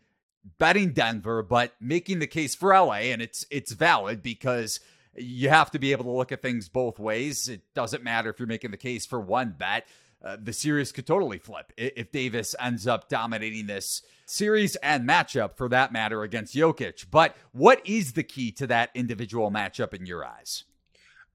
betting 0.57 0.93
Denver, 0.93 1.43
but 1.43 1.73
making 1.79 2.19
the 2.19 2.27
case 2.27 2.55
for 2.55 2.73
LA, 2.73 3.09
and 3.11 3.21
it's 3.21 3.45
it's 3.49 3.73
valid 3.73 4.21
because 4.21 4.79
you 5.15 5.49
have 5.49 5.71
to 5.71 5.79
be 5.79 5.91
able 5.91 6.05
to 6.05 6.11
look 6.11 6.31
at 6.31 6.41
things 6.41 6.69
both 6.69 6.99
ways. 6.99 7.49
It 7.49 7.61
doesn't 7.73 8.03
matter 8.03 8.29
if 8.29 8.39
you're 8.39 8.47
making 8.47 8.71
the 8.71 8.77
case 8.77 9.05
for 9.05 9.19
one 9.19 9.55
bet. 9.57 9.87
Uh, 10.23 10.35
the 10.41 10.53
series 10.53 10.91
could 10.91 11.05
totally 11.05 11.37
flip 11.37 11.71
if 11.77 12.11
Davis 12.11 12.55
ends 12.59 12.87
up 12.87 13.07
dominating 13.07 13.67
this 13.67 14.01
series 14.25 14.75
and 14.77 15.07
matchup 15.07 15.55
for 15.55 15.69
that 15.69 15.91
matter 15.91 16.23
against 16.23 16.55
Jokic. 16.55 17.05
But 17.11 17.35
what 17.51 17.81
is 17.85 18.13
the 18.13 18.23
key 18.23 18.51
to 18.53 18.67
that 18.67 18.89
individual 18.95 19.51
matchup 19.51 19.93
in 19.93 20.05
your 20.05 20.25
eyes? 20.25 20.63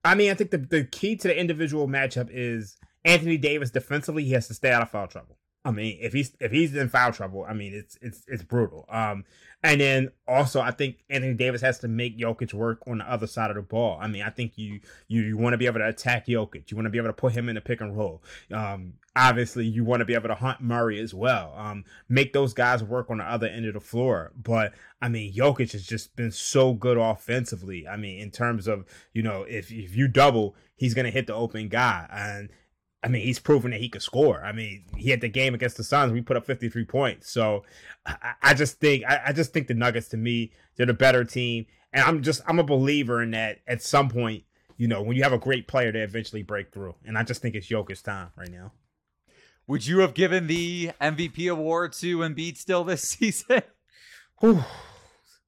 I 0.04 0.16
mean, 0.16 0.30
I 0.30 0.34
think 0.34 0.50
the, 0.50 0.58
the 0.58 0.84
key 0.84 1.14
to 1.16 1.28
the 1.28 1.38
individual 1.38 1.86
matchup 1.86 2.28
is 2.30 2.76
Anthony 3.04 3.36
Davis 3.36 3.70
defensively, 3.70 4.24
he 4.24 4.32
has 4.32 4.48
to 4.48 4.54
stay 4.54 4.72
out 4.72 4.82
of 4.82 4.90
foul 4.90 5.06
trouble. 5.06 5.36
I 5.64 5.70
mean, 5.70 5.98
if 6.00 6.12
he's 6.12 6.32
if 6.40 6.50
he's 6.50 6.74
in 6.74 6.88
foul 6.88 7.12
trouble, 7.12 7.46
I 7.48 7.54
mean 7.54 7.72
it's 7.74 7.96
it's 8.00 8.24
it's 8.26 8.42
brutal. 8.42 8.84
Um, 8.88 9.24
and 9.62 9.80
then 9.80 10.10
also 10.26 10.60
I 10.60 10.72
think 10.72 10.98
Anthony 11.08 11.34
Davis 11.34 11.60
has 11.60 11.78
to 11.80 11.88
make 11.88 12.18
Jokic 12.18 12.52
work 12.52 12.82
on 12.86 12.98
the 12.98 13.10
other 13.10 13.28
side 13.28 13.50
of 13.50 13.56
the 13.56 13.62
ball. 13.62 13.98
I 14.00 14.08
mean, 14.08 14.22
I 14.22 14.30
think 14.30 14.52
you 14.56 14.80
you, 15.06 15.22
you 15.22 15.36
want 15.38 15.54
to 15.54 15.58
be 15.58 15.66
able 15.66 15.78
to 15.78 15.88
attack 15.88 16.26
Jokic. 16.26 16.70
You 16.70 16.76
want 16.76 16.86
to 16.86 16.90
be 16.90 16.98
able 16.98 17.10
to 17.10 17.14
put 17.14 17.32
him 17.32 17.48
in 17.48 17.54
the 17.54 17.60
pick 17.60 17.80
and 17.80 17.96
roll. 17.96 18.22
Um, 18.52 18.94
obviously 19.14 19.66
you 19.66 19.84
want 19.84 20.00
to 20.00 20.04
be 20.04 20.14
able 20.14 20.28
to 20.28 20.34
hunt 20.34 20.60
Murray 20.60 20.98
as 20.98 21.12
well. 21.12 21.54
Um, 21.56 21.84
make 22.08 22.32
those 22.32 22.54
guys 22.54 22.82
work 22.82 23.10
on 23.10 23.18
the 23.18 23.24
other 23.24 23.46
end 23.46 23.66
of 23.66 23.74
the 23.74 23.80
floor. 23.80 24.32
But 24.40 24.72
I 25.00 25.08
mean, 25.08 25.32
Jokic 25.32 25.72
has 25.72 25.86
just 25.86 26.16
been 26.16 26.30
so 26.30 26.72
good 26.72 26.96
offensively. 26.96 27.86
I 27.86 27.96
mean, 27.96 28.20
in 28.20 28.30
terms 28.30 28.66
of 28.66 28.84
you 29.12 29.22
know, 29.22 29.42
if 29.42 29.70
if 29.70 29.96
you 29.96 30.08
double, 30.08 30.56
he's 30.76 30.94
gonna 30.94 31.10
hit 31.10 31.26
the 31.26 31.34
open 31.34 31.68
guy 31.68 32.06
and 32.10 32.50
I 33.04 33.08
mean, 33.08 33.22
he's 33.22 33.40
proven 33.40 33.72
that 33.72 33.80
he 33.80 33.88
could 33.88 34.02
score. 34.02 34.44
I 34.44 34.52
mean, 34.52 34.84
he 34.96 35.10
had 35.10 35.20
the 35.20 35.28
game 35.28 35.54
against 35.54 35.76
the 35.76 35.84
Suns. 35.84 36.12
We 36.12 36.20
put 36.20 36.36
up 36.36 36.46
53 36.46 36.84
points. 36.84 37.30
So 37.30 37.64
I, 38.06 38.34
I 38.42 38.54
just 38.54 38.78
think 38.78 39.04
I, 39.04 39.20
I, 39.26 39.32
just 39.32 39.52
think 39.52 39.66
the 39.66 39.74
Nuggets 39.74 40.08
to 40.08 40.16
me, 40.16 40.52
they're 40.76 40.86
the 40.86 40.94
better 40.94 41.24
team. 41.24 41.66
And 41.92 42.04
I'm 42.04 42.22
just 42.22 42.42
I'm 42.46 42.58
a 42.58 42.64
believer 42.64 43.20
in 43.20 43.32
that 43.32 43.58
at 43.66 43.82
some 43.82 44.08
point, 44.08 44.44
you 44.76 44.86
know, 44.86 45.02
when 45.02 45.16
you 45.16 45.24
have 45.24 45.32
a 45.32 45.38
great 45.38 45.66
player, 45.66 45.90
they 45.90 46.00
eventually 46.00 46.42
break 46.42 46.72
through. 46.72 46.94
And 47.04 47.18
I 47.18 47.24
just 47.24 47.42
think 47.42 47.54
it's 47.54 47.68
Jokic's 47.68 48.02
time 48.02 48.30
right 48.36 48.50
now. 48.50 48.72
Would 49.66 49.86
you 49.86 49.98
have 50.00 50.14
given 50.14 50.46
the 50.46 50.90
MVP 51.00 51.50
award 51.50 51.92
to 51.94 52.18
Embiid 52.18 52.56
still 52.56 52.84
this 52.84 53.02
season? 53.08 53.62
Whew, 54.40 54.64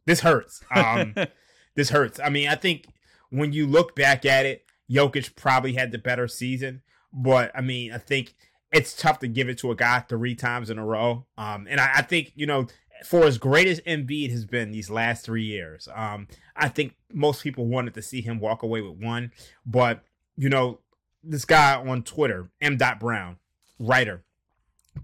this 0.07 0.21
hurts. 0.21 0.63
Um, 0.75 1.15
this 1.75 1.91
hurts. 1.91 2.21
I 2.21 2.31
mean, 2.31 2.49
I 2.49 2.55
think 2.57 2.87
when 3.31 3.53
you 3.53 3.67
look 3.67 3.95
back 3.95 4.25
at 4.25 4.47
it, 4.47 4.65
Jokic 4.91 5.35
probably 5.35 5.75
had 5.75 5.93
the 5.93 5.99
better 5.99 6.29
season. 6.29 6.83
But 7.15 7.53
I 7.55 7.61
mean, 7.61 7.93
I 7.93 7.99
think 7.99 8.35
it's 8.73 8.95
tough 8.95 9.21
to 9.21 9.29
give 9.29 9.49
it 9.49 9.59
to 9.59 9.71
a 9.71 9.77
guy 9.77 10.01
three 10.01 10.35
times 10.35 10.69
in 10.69 10.79
a 10.79 10.85
row. 10.85 11.27
Um, 11.39 11.67
and 11.71 11.81
I, 11.81 11.91
I 11.97 12.03
think 12.03 12.33
you 12.35 12.47
know, 12.47 12.67
for 13.07 13.25
as 13.25 13.39
great 13.39 13.69
as 13.69 13.81
Embiid 13.83 14.31
has 14.31 14.45
been 14.45 14.73
these 14.73 14.91
last 14.91 15.25
three 15.25 15.45
years, 15.45 15.89
um, 15.95 16.27
I 16.57 16.69
think 16.69 16.97
most 17.13 17.43
people 17.43 17.67
wanted 17.67 17.95
to 17.95 18.03
see 18.03 18.21
him 18.21 18.41
walk 18.41 18.63
away 18.63 18.81
with 18.81 18.99
one. 18.99 19.33
But 19.65 20.03
you 20.37 20.49
know, 20.49 20.81
this 21.23 21.45
guy 21.45 21.77
on 21.77 22.03
Twitter, 22.03 22.51
M. 22.61 22.77
Dot 22.77 22.99
Brown, 22.99 23.39
writer, 23.79 24.25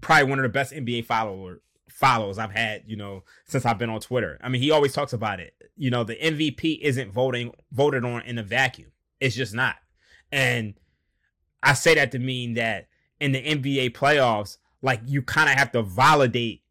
probably 0.01 0.29
one 0.29 0.39
of 0.39 0.43
the 0.43 0.49
best 0.49 0.73
NBA 0.73 1.05
follower 1.05 1.61
follows 1.89 2.37
I've 2.37 2.51
had, 2.51 2.83
you 2.87 2.95
know, 2.95 3.23
since 3.45 3.65
I've 3.65 3.77
been 3.77 3.89
on 3.89 3.99
Twitter. 3.99 4.39
I 4.41 4.49
mean, 4.49 4.61
he 4.61 4.71
always 4.71 4.93
talks 4.93 5.13
about 5.13 5.39
it. 5.39 5.53
You 5.77 5.91
know, 5.91 6.03
the 6.03 6.15
MVP 6.15 6.79
isn't 6.81 7.11
voting 7.11 7.53
voted 7.71 8.03
on 8.03 8.21
in 8.23 8.37
a 8.37 8.43
vacuum. 8.43 8.91
It's 9.19 9.35
just 9.35 9.53
not. 9.53 9.75
And 10.31 10.73
I 11.63 11.73
say 11.73 11.95
that 11.95 12.11
to 12.11 12.19
mean 12.19 12.55
that 12.55 12.87
in 13.19 13.31
the 13.31 13.43
NBA 13.43 13.91
playoffs, 13.91 14.57
like 14.81 15.01
you 15.05 15.21
kind 15.21 15.49
of 15.49 15.55
have 15.55 15.71
to 15.73 15.83
validate 15.83 16.63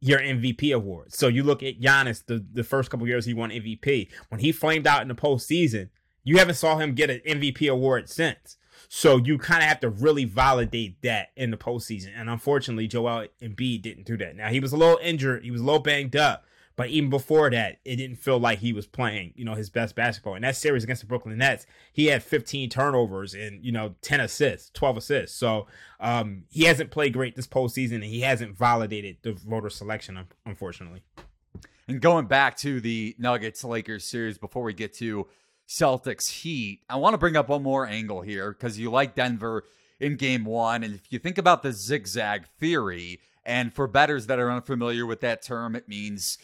your 0.00 0.20
MVP 0.20 0.74
award. 0.74 1.12
So 1.12 1.28
you 1.28 1.42
look 1.42 1.62
at 1.62 1.80
Giannis, 1.80 2.24
the, 2.24 2.44
the 2.52 2.62
first 2.62 2.90
couple 2.90 3.06
years 3.06 3.24
he 3.24 3.34
won 3.34 3.50
MVP. 3.50 4.08
When 4.28 4.40
he 4.40 4.52
flamed 4.52 4.86
out 4.86 5.02
in 5.02 5.08
the 5.08 5.14
postseason, 5.14 5.88
you 6.22 6.38
haven't 6.38 6.54
saw 6.56 6.78
him 6.78 6.94
get 6.94 7.10
an 7.10 7.20
MVP 7.26 7.70
award 7.70 8.08
since. 8.08 8.56
So 8.88 9.16
you 9.16 9.38
kind 9.38 9.62
of 9.62 9.68
have 9.68 9.80
to 9.80 9.88
really 9.88 10.24
validate 10.24 11.02
that 11.02 11.30
in 11.36 11.50
the 11.50 11.56
postseason. 11.56 12.10
And 12.16 12.30
unfortunately, 12.30 12.86
Joel 12.86 13.26
Embiid 13.42 13.82
didn't 13.82 14.06
do 14.06 14.16
that. 14.18 14.36
Now 14.36 14.48
he 14.48 14.60
was 14.60 14.72
a 14.72 14.76
little 14.76 14.98
injured, 15.02 15.44
he 15.44 15.50
was 15.50 15.60
a 15.60 15.64
little 15.64 15.80
banged 15.80 16.14
up, 16.14 16.44
but 16.76 16.90
even 16.90 17.08
before 17.08 17.50
that, 17.50 17.78
it 17.86 17.96
didn't 17.96 18.16
feel 18.16 18.38
like 18.38 18.58
he 18.58 18.74
was 18.74 18.86
playing, 18.86 19.32
you 19.34 19.46
know, 19.46 19.54
his 19.54 19.70
best 19.70 19.94
basketball. 19.94 20.34
In 20.34 20.42
that 20.42 20.56
series 20.56 20.84
against 20.84 21.00
the 21.00 21.08
Brooklyn 21.08 21.38
Nets, 21.38 21.66
he 21.90 22.06
had 22.06 22.22
15 22.22 22.68
turnovers 22.68 23.32
and, 23.32 23.64
you 23.64 23.72
know, 23.72 23.94
10 24.02 24.20
assists, 24.20 24.70
12 24.70 24.98
assists. 24.98 25.38
So 25.38 25.66
um, 26.00 26.44
he 26.50 26.64
hasn't 26.64 26.90
played 26.90 27.14
great 27.14 27.34
this 27.34 27.46
postseason 27.46 27.96
and 27.96 28.04
he 28.04 28.20
hasn't 28.20 28.56
validated 28.56 29.16
the 29.22 29.32
voter 29.32 29.70
selection, 29.70 30.18
unfortunately. 30.44 31.00
And 31.88 32.00
going 32.00 32.26
back 32.26 32.58
to 32.58 32.78
the 32.80 33.16
Nuggets 33.18 33.64
Lakers 33.64 34.04
series 34.04 34.36
before 34.36 34.62
we 34.62 34.74
get 34.74 34.92
to 34.94 35.28
Celtics 35.66 36.28
Heat, 36.28 36.80
I 36.90 36.96
want 36.96 37.14
to 37.14 37.18
bring 37.18 37.36
up 37.36 37.48
one 37.48 37.62
more 37.62 37.86
angle 37.86 38.20
here 38.20 38.52
because 38.52 38.78
you 38.78 38.90
like 38.90 39.14
Denver 39.14 39.64
in 39.98 40.16
game 40.16 40.44
one. 40.44 40.82
And 40.82 40.94
if 40.94 41.10
you 41.10 41.18
think 41.18 41.38
about 41.38 41.62
the 41.62 41.72
zigzag 41.72 42.46
theory, 42.58 43.20
and 43.46 43.72
for 43.72 43.86
betters 43.86 44.26
that 44.26 44.40
are 44.40 44.50
unfamiliar 44.50 45.06
with 45.06 45.20
that 45.20 45.40
term, 45.40 45.76
it 45.76 45.88
means 45.88 46.36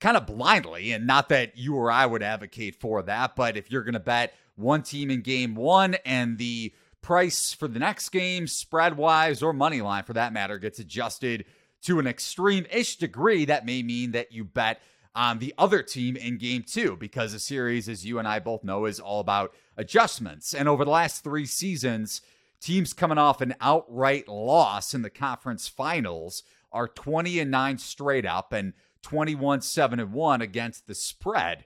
kind 0.00 0.16
of 0.16 0.26
blindly, 0.26 0.92
and 0.92 1.06
not 1.06 1.28
that 1.28 1.56
you 1.56 1.76
or 1.76 1.90
I 1.90 2.06
would 2.06 2.22
advocate 2.22 2.76
for 2.80 3.02
that, 3.02 3.36
but 3.36 3.56
if 3.56 3.70
you're 3.70 3.84
going 3.84 3.94
to 3.94 4.00
bet 4.00 4.34
one 4.56 4.82
team 4.82 5.10
in 5.10 5.20
game 5.20 5.54
one 5.54 5.96
and 6.04 6.38
the 6.38 6.72
price 7.02 7.52
for 7.52 7.68
the 7.68 7.78
next 7.78 8.08
game, 8.10 8.46
spread 8.46 8.96
wise 8.96 9.42
or 9.42 9.52
money 9.52 9.80
line 9.80 10.04
for 10.04 10.12
that 10.14 10.32
matter, 10.32 10.58
gets 10.58 10.78
adjusted 10.78 11.44
to 11.82 11.98
an 11.98 12.06
extreme 12.06 12.66
ish 12.70 12.96
degree, 12.96 13.44
that 13.44 13.64
may 13.64 13.82
mean 13.82 14.12
that 14.12 14.32
you 14.32 14.44
bet 14.44 14.80
on 15.14 15.38
the 15.38 15.54
other 15.58 15.82
team 15.82 16.16
in 16.16 16.38
game 16.38 16.62
two 16.62 16.96
because 16.96 17.32
the 17.32 17.38
series, 17.38 17.88
as 17.88 18.04
you 18.04 18.18
and 18.18 18.28
I 18.28 18.38
both 18.38 18.62
know, 18.62 18.84
is 18.84 19.00
all 19.00 19.20
about 19.20 19.54
adjustments. 19.76 20.54
And 20.54 20.68
over 20.68 20.84
the 20.84 20.90
last 20.90 21.24
three 21.24 21.46
seasons, 21.46 22.20
teams 22.60 22.92
coming 22.92 23.18
off 23.18 23.40
an 23.40 23.54
outright 23.60 24.28
loss 24.28 24.94
in 24.94 25.02
the 25.02 25.10
conference 25.10 25.68
finals 25.68 26.42
are 26.72 26.86
20 26.86 27.40
and 27.40 27.50
9 27.50 27.78
straight 27.78 28.26
up 28.26 28.52
and 28.52 28.74
21 29.02 29.62
7 29.62 30.00
and 30.00 30.12
1 30.12 30.42
against 30.42 30.86
the 30.86 30.94
spread 30.94 31.64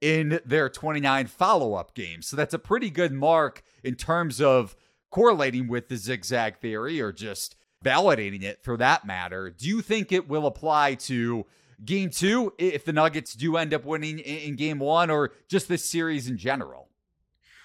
in 0.00 0.40
their 0.44 0.68
29 0.68 1.26
follow 1.26 1.74
up 1.74 1.94
games. 1.94 2.26
So 2.26 2.36
that's 2.36 2.54
a 2.54 2.58
pretty 2.58 2.90
good 2.90 3.12
mark 3.12 3.62
in 3.82 3.94
terms 3.94 4.40
of 4.40 4.76
correlating 5.10 5.68
with 5.68 5.88
the 5.88 5.96
zigzag 5.96 6.58
theory 6.58 7.00
or 7.00 7.12
just 7.12 7.56
validating 7.84 8.42
it 8.42 8.62
for 8.62 8.76
that 8.76 9.06
matter. 9.06 9.50
Do 9.50 9.68
you 9.68 9.80
think 9.80 10.12
it 10.12 10.28
will 10.28 10.46
apply 10.46 10.94
to 10.94 11.46
game 11.84 12.10
two 12.10 12.52
if 12.58 12.84
the 12.84 12.92
Nuggets 12.92 13.34
do 13.34 13.56
end 13.56 13.72
up 13.72 13.84
winning 13.84 14.18
in 14.18 14.56
game 14.56 14.78
one 14.78 15.10
or 15.10 15.32
just 15.48 15.68
this 15.68 15.84
series 15.84 16.28
in 16.28 16.36
general? 16.36 16.88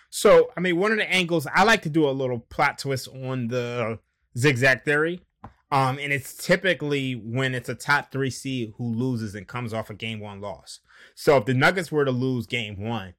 So, 0.09 0.49
I 0.57 0.59
mean, 0.59 0.77
one 0.77 0.91
of 0.91 0.97
the 0.97 1.09
angles 1.11 1.47
I 1.53 1.63
like 1.63 1.83
to 1.83 1.89
do 1.89 2.07
a 2.07 2.11
little 2.11 2.39
plot 2.39 2.77
twist 2.77 3.07
on 3.07 3.47
the 3.47 3.99
zigzag 4.37 4.83
theory 4.83 5.21
um, 5.71 5.97
and 5.99 6.11
it's 6.11 6.35
typically 6.35 7.13
when 7.13 7.55
it's 7.55 7.69
a 7.69 7.75
top 7.75 8.11
three 8.11 8.29
seed 8.29 8.73
who 8.77 8.93
loses 8.93 9.33
and 9.35 9.47
comes 9.47 9.73
off 9.73 9.89
a 9.89 9.93
game 9.93 10.19
one 10.19 10.41
loss. 10.41 10.81
So 11.15 11.37
if 11.37 11.45
the 11.45 11.53
Nuggets 11.53 11.91
were 11.91 12.03
to 12.03 12.11
lose 12.11 12.45
game 12.45 12.77
one, 12.81 13.13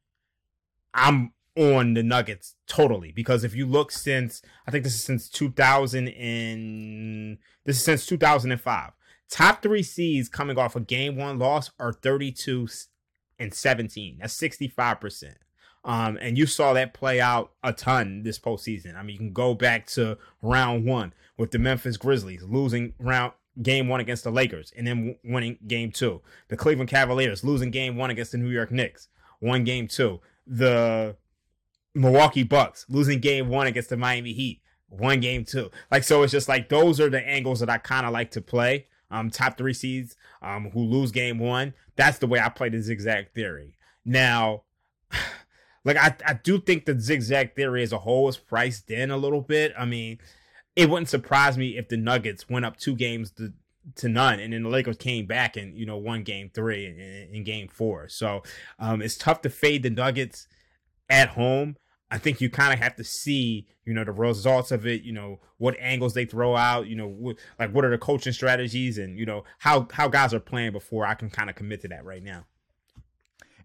I'm 0.92 1.32
on 1.56 1.94
the 1.94 2.02
Nuggets 2.02 2.56
totally 2.66 3.12
because 3.12 3.44
if 3.44 3.54
you 3.54 3.66
look 3.66 3.90
since 3.90 4.42
I 4.66 4.70
think 4.70 4.84
this 4.84 4.94
is 4.94 5.02
since 5.02 5.28
2000 5.28 6.08
and 6.08 7.38
this 7.64 7.76
is 7.76 7.84
since 7.84 8.06
2005. 8.06 8.92
Top 9.30 9.62
three 9.62 9.82
seeds 9.82 10.28
coming 10.28 10.58
off 10.58 10.76
a 10.76 10.80
game 10.80 11.16
one 11.16 11.38
loss 11.38 11.70
are 11.78 11.92
32 11.92 12.68
and 13.38 13.54
17. 13.54 14.18
That's 14.20 14.34
65 14.34 15.00
percent. 15.00 15.38
Um, 15.84 16.16
and 16.20 16.38
you 16.38 16.46
saw 16.46 16.72
that 16.74 16.94
play 16.94 17.20
out 17.20 17.52
a 17.62 17.72
ton 17.72 18.22
this 18.22 18.38
postseason. 18.38 18.96
I 18.96 19.02
mean, 19.02 19.14
you 19.14 19.18
can 19.18 19.32
go 19.32 19.54
back 19.54 19.86
to 19.88 20.16
round 20.40 20.84
one 20.84 21.12
with 21.36 21.50
the 21.50 21.58
Memphis 21.58 21.96
Grizzlies 21.96 22.42
losing 22.44 22.94
round 22.98 23.32
game 23.60 23.88
one 23.88 24.00
against 24.00 24.24
the 24.24 24.30
Lakers 24.30 24.72
and 24.76 24.86
then 24.86 25.16
winning 25.24 25.58
game 25.66 25.90
two. 25.90 26.22
The 26.48 26.56
Cleveland 26.56 26.88
Cavaliers 26.88 27.42
losing 27.42 27.70
game 27.70 27.96
one 27.96 28.10
against 28.10 28.32
the 28.32 28.38
New 28.38 28.50
York 28.50 28.70
Knicks, 28.70 29.08
one 29.40 29.64
game 29.64 29.88
two. 29.88 30.20
The 30.46 31.16
Milwaukee 31.94 32.44
Bucks 32.44 32.86
losing 32.88 33.20
game 33.20 33.48
one 33.48 33.66
against 33.66 33.90
the 33.90 33.96
Miami 33.96 34.32
Heat, 34.32 34.62
one 34.88 35.18
game 35.18 35.44
two. 35.44 35.70
Like 35.90 36.04
so, 36.04 36.22
it's 36.22 36.32
just 36.32 36.48
like 36.48 36.68
those 36.68 37.00
are 37.00 37.10
the 37.10 37.26
angles 37.26 37.58
that 37.60 37.70
I 37.70 37.78
kind 37.78 38.06
of 38.06 38.12
like 38.12 38.30
to 38.32 38.40
play. 38.40 38.86
Um, 39.10 39.30
top 39.30 39.58
three 39.58 39.74
seeds 39.74 40.16
um, 40.40 40.70
who 40.70 40.80
lose 40.80 41.10
game 41.10 41.38
one. 41.38 41.74
That's 41.96 42.18
the 42.18 42.26
way 42.28 42.38
I 42.38 42.48
play 42.50 42.68
the 42.68 42.80
zigzag 42.80 43.32
theory. 43.32 43.76
Now. 44.04 44.62
Like 45.84 45.96
I, 45.96 46.14
I 46.26 46.34
do 46.34 46.60
think 46.60 46.84
the 46.84 46.98
zigzag 46.98 47.54
theory 47.54 47.82
as 47.82 47.92
a 47.92 47.98
whole 47.98 48.28
is 48.28 48.36
priced 48.36 48.90
in 48.90 49.10
a 49.10 49.16
little 49.16 49.40
bit. 49.40 49.72
I 49.76 49.84
mean, 49.84 50.18
it 50.76 50.88
wouldn't 50.88 51.08
surprise 51.08 51.58
me 51.58 51.76
if 51.76 51.88
the 51.88 51.96
Nuggets 51.96 52.48
went 52.48 52.64
up 52.64 52.76
two 52.76 52.94
games 52.94 53.32
to, 53.32 53.52
to 53.96 54.08
none, 54.08 54.40
and 54.40 54.52
then 54.52 54.62
the 54.62 54.68
Lakers 54.68 54.96
came 54.96 55.26
back 55.26 55.56
and 55.56 55.76
you 55.76 55.84
know 55.84 55.96
won 55.96 56.22
Game 56.22 56.50
Three 56.54 56.86
in 57.32 57.42
Game 57.44 57.68
Four. 57.68 58.08
So 58.08 58.42
um, 58.78 59.02
it's 59.02 59.16
tough 59.16 59.42
to 59.42 59.50
fade 59.50 59.82
the 59.82 59.90
Nuggets 59.90 60.46
at 61.10 61.30
home. 61.30 61.76
I 62.10 62.18
think 62.18 62.40
you 62.40 62.50
kind 62.50 62.74
of 62.74 62.78
have 62.78 62.96
to 62.96 63.04
see, 63.04 63.66
you 63.86 63.94
know, 63.94 64.04
the 64.04 64.12
results 64.12 64.70
of 64.70 64.86
it. 64.86 65.02
You 65.02 65.12
know, 65.12 65.40
what 65.58 65.76
angles 65.80 66.14
they 66.14 66.26
throw 66.26 66.54
out. 66.54 66.86
You 66.86 66.94
know, 66.94 67.34
like 67.58 67.72
what 67.72 67.84
are 67.84 67.90
the 67.90 67.98
coaching 67.98 68.32
strategies, 68.32 68.98
and 68.98 69.18
you 69.18 69.26
know 69.26 69.44
how 69.58 69.88
how 69.92 70.08
guys 70.08 70.32
are 70.32 70.40
playing 70.40 70.72
before 70.72 71.04
I 71.04 71.14
can 71.14 71.28
kind 71.28 71.50
of 71.50 71.56
commit 71.56 71.80
to 71.82 71.88
that 71.88 72.04
right 72.04 72.22
now. 72.22 72.46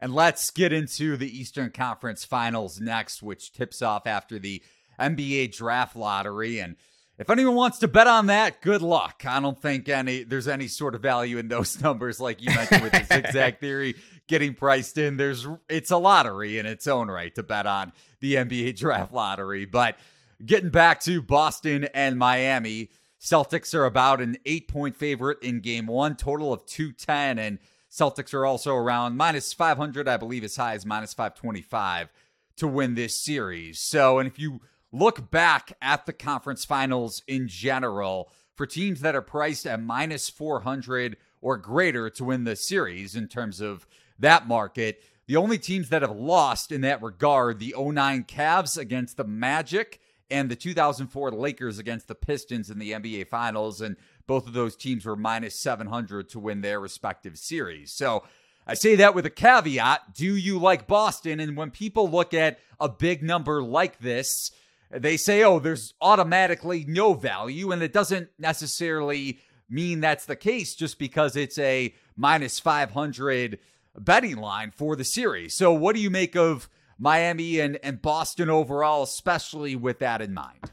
And 0.01 0.13
let's 0.13 0.51
get 0.51 0.73
into 0.73 1.17
the 1.17 1.39
Eastern 1.39 1.71
Conference 1.71 2.23
Finals 2.23 2.79
next, 2.79 3.23
which 3.23 3.51
tips 3.51 3.81
off 3.81 4.05
after 4.05 4.39
the 4.39 4.61
NBA 4.99 5.55
draft 5.55 5.95
lottery. 5.95 6.59
And 6.59 6.75
if 7.17 7.29
anyone 7.29 7.55
wants 7.55 7.79
to 7.79 7.87
bet 7.87 8.07
on 8.07 8.27
that, 8.27 8.61
good 8.61 8.81
luck. 8.81 9.23
I 9.25 9.39
don't 9.39 9.59
think 9.59 9.89
any 9.89 10.23
there's 10.23 10.47
any 10.47 10.67
sort 10.67 10.93
of 10.93 11.01
value 11.01 11.37
in 11.37 11.47
those 11.47 11.81
numbers, 11.83 12.19
like 12.19 12.41
you 12.41 12.53
mentioned 12.53 12.83
with 12.83 12.91
the 12.91 13.05
zigzag 13.05 13.59
theory 13.59 13.95
getting 14.27 14.53
priced 14.53 14.97
in. 14.97 15.17
There's 15.17 15.47
it's 15.67 15.91
a 15.91 15.97
lottery 15.97 16.59
in 16.59 16.65
its 16.65 16.85
own 16.85 17.09
right 17.09 17.33
to 17.35 17.43
bet 17.43 17.65
on 17.65 17.91
the 18.19 18.35
NBA 18.35 18.75
draft 18.77 19.13
lottery. 19.13 19.65
But 19.65 19.97
getting 20.45 20.69
back 20.69 21.01
to 21.01 21.21
Boston 21.21 21.85
and 21.93 22.19
Miami, 22.19 22.89
Celtics 23.19 23.73
are 23.73 23.85
about 23.85 24.21
an 24.21 24.37
eight 24.45 24.67
point 24.67 24.95
favorite 24.95 25.41
in 25.41 25.61
game 25.61 25.87
one, 25.87 26.15
total 26.15 26.53
of 26.53 26.65
210. 26.65 27.39
And 27.39 27.59
Celtics 27.97 28.33
are 28.33 28.45
also 28.45 28.75
around 28.75 29.17
minus 29.17 29.53
500, 29.53 30.07
I 30.07 30.17
believe, 30.17 30.43
as 30.43 30.55
high 30.55 30.73
as 30.73 30.85
minus 30.85 31.13
525 31.13 32.11
to 32.57 32.67
win 32.67 32.93
this 32.93 33.19
series. 33.19 33.79
So, 33.79 34.19
and 34.19 34.27
if 34.27 34.37
you 34.37 34.61
look 34.91 35.31
back 35.31 35.73
at 35.81 36.05
the 36.05 36.13
conference 36.13 36.63
finals 36.63 37.23
in 37.27 37.47
general, 37.47 38.29
for 38.53 38.67
teams 38.67 39.01
that 39.01 39.15
are 39.15 39.21
priced 39.21 39.65
at 39.65 39.81
minus 39.81 40.29
400 40.29 41.17
or 41.41 41.57
greater 41.57 42.09
to 42.11 42.23
win 42.23 42.43
the 42.43 42.55
series 42.55 43.15
in 43.15 43.27
terms 43.27 43.61
of 43.61 43.87
that 44.19 44.47
market, 44.47 45.03
the 45.25 45.35
only 45.35 45.57
teams 45.57 45.89
that 45.89 46.03
have 46.03 46.15
lost 46.15 46.71
in 46.71 46.81
that 46.81 47.01
regard, 47.01 47.59
the 47.59 47.73
09 47.77 48.25
Cavs 48.25 48.77
against 48.77 49.17
the 49.17 49.23
Magic 49.23 49.99
and 50.29 50.49
the 50.49 50.55
2004 50.55 51.31
Lakers 51.31 51.79
against 51.79 52.07
the 52.07 52.15
Pistons 52.15 52.69
in 52.69 52.79
the 52.79 52.91
NBA 52.91 53.27
Finals. 53.27 53.81
And 53.81 53.95
both 54.25 54.47
of 54.47 54.53
those 54.53 54.75
teams 54.75 55.05
were 55.05 55.15
minus 55.15 55.59
700 55.59 56.29
to 56.29 56.39
win 56.39 56.61
their 56.61 56.79
respective 56.79 57.37
series. 57.37 57.91
So 57.93 58.23
I 58.65 58.73
say 58.73 58.95
that 58.95 59.15
with 59.15 59.25
a 59.25 59.31
caveat. 59.31 60.13
Do 60.13 60.35
you 60.35 60.59
like 60.59 60.87
Boston? 60.87 61.39
And 61.39 61.55
when 61.55 61.71
people 61.71 62.09
look 62.09 62.33
at 62.33 62.59
a 62.79 62.89
big 62.89 63.23
number 63.23 63.63
like 63.63 63.99
this, 63.99 64.51
they 64.91 65.17
say, 65.17 65.43
oh, 65.43 65.59
there's 65.59 65.93
automatically 66.01 66.85
no 66.87 67.13
value. 67.13 67.71
And 67.71 67.81
it 67.81 67.93
doesn't 67.93 68.29
necessarily 68.37 69.39
mean 69.69 69.99
that's 69.99 70.25
the 70.25 70.35
case 70.35 70.75
just 70.75 70.99
because 70.99 71.35
it's 71.35 71.57
a 71.57 71.93
minus 72.15 72.59
500 72.59 73.59
betting 73.97 74.37
line 74.37 74.71
for 74.71 74.95
the 74.95 75.03
series. 75.03 75.55
So, 75.55 75.73
what 75.73 75.95
do 75.95 76.01
you 76.01 76.09
make 76.09 76.35
of 76.35 76.69
Miami 76.99 77.59
and, 77.59 77.79
and 77.83 78.01
Boston 78.01 78.49
overall, 78.49 79.03
especially 79.03 79.75
with 79.75 79.99
that 79.99 80.21
in 80.21 80.33
mind? 80.33 80.71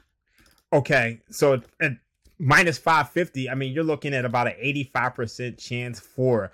Okay. 0.73 1.21
So, 1.31 1.61
at 1.81 1.93
minus 2.39 2.79
550, 2.79 3.49
I 3.49 3.55
mean, 3.55 3.73
you're 3.73 3.85
looking 3.85 4.15
at 4.15 4.25
about 4.25 4.49
an 4.49 4.55
85% 4.63 5.59
chance 5.59 6.01
for 6.01 6.51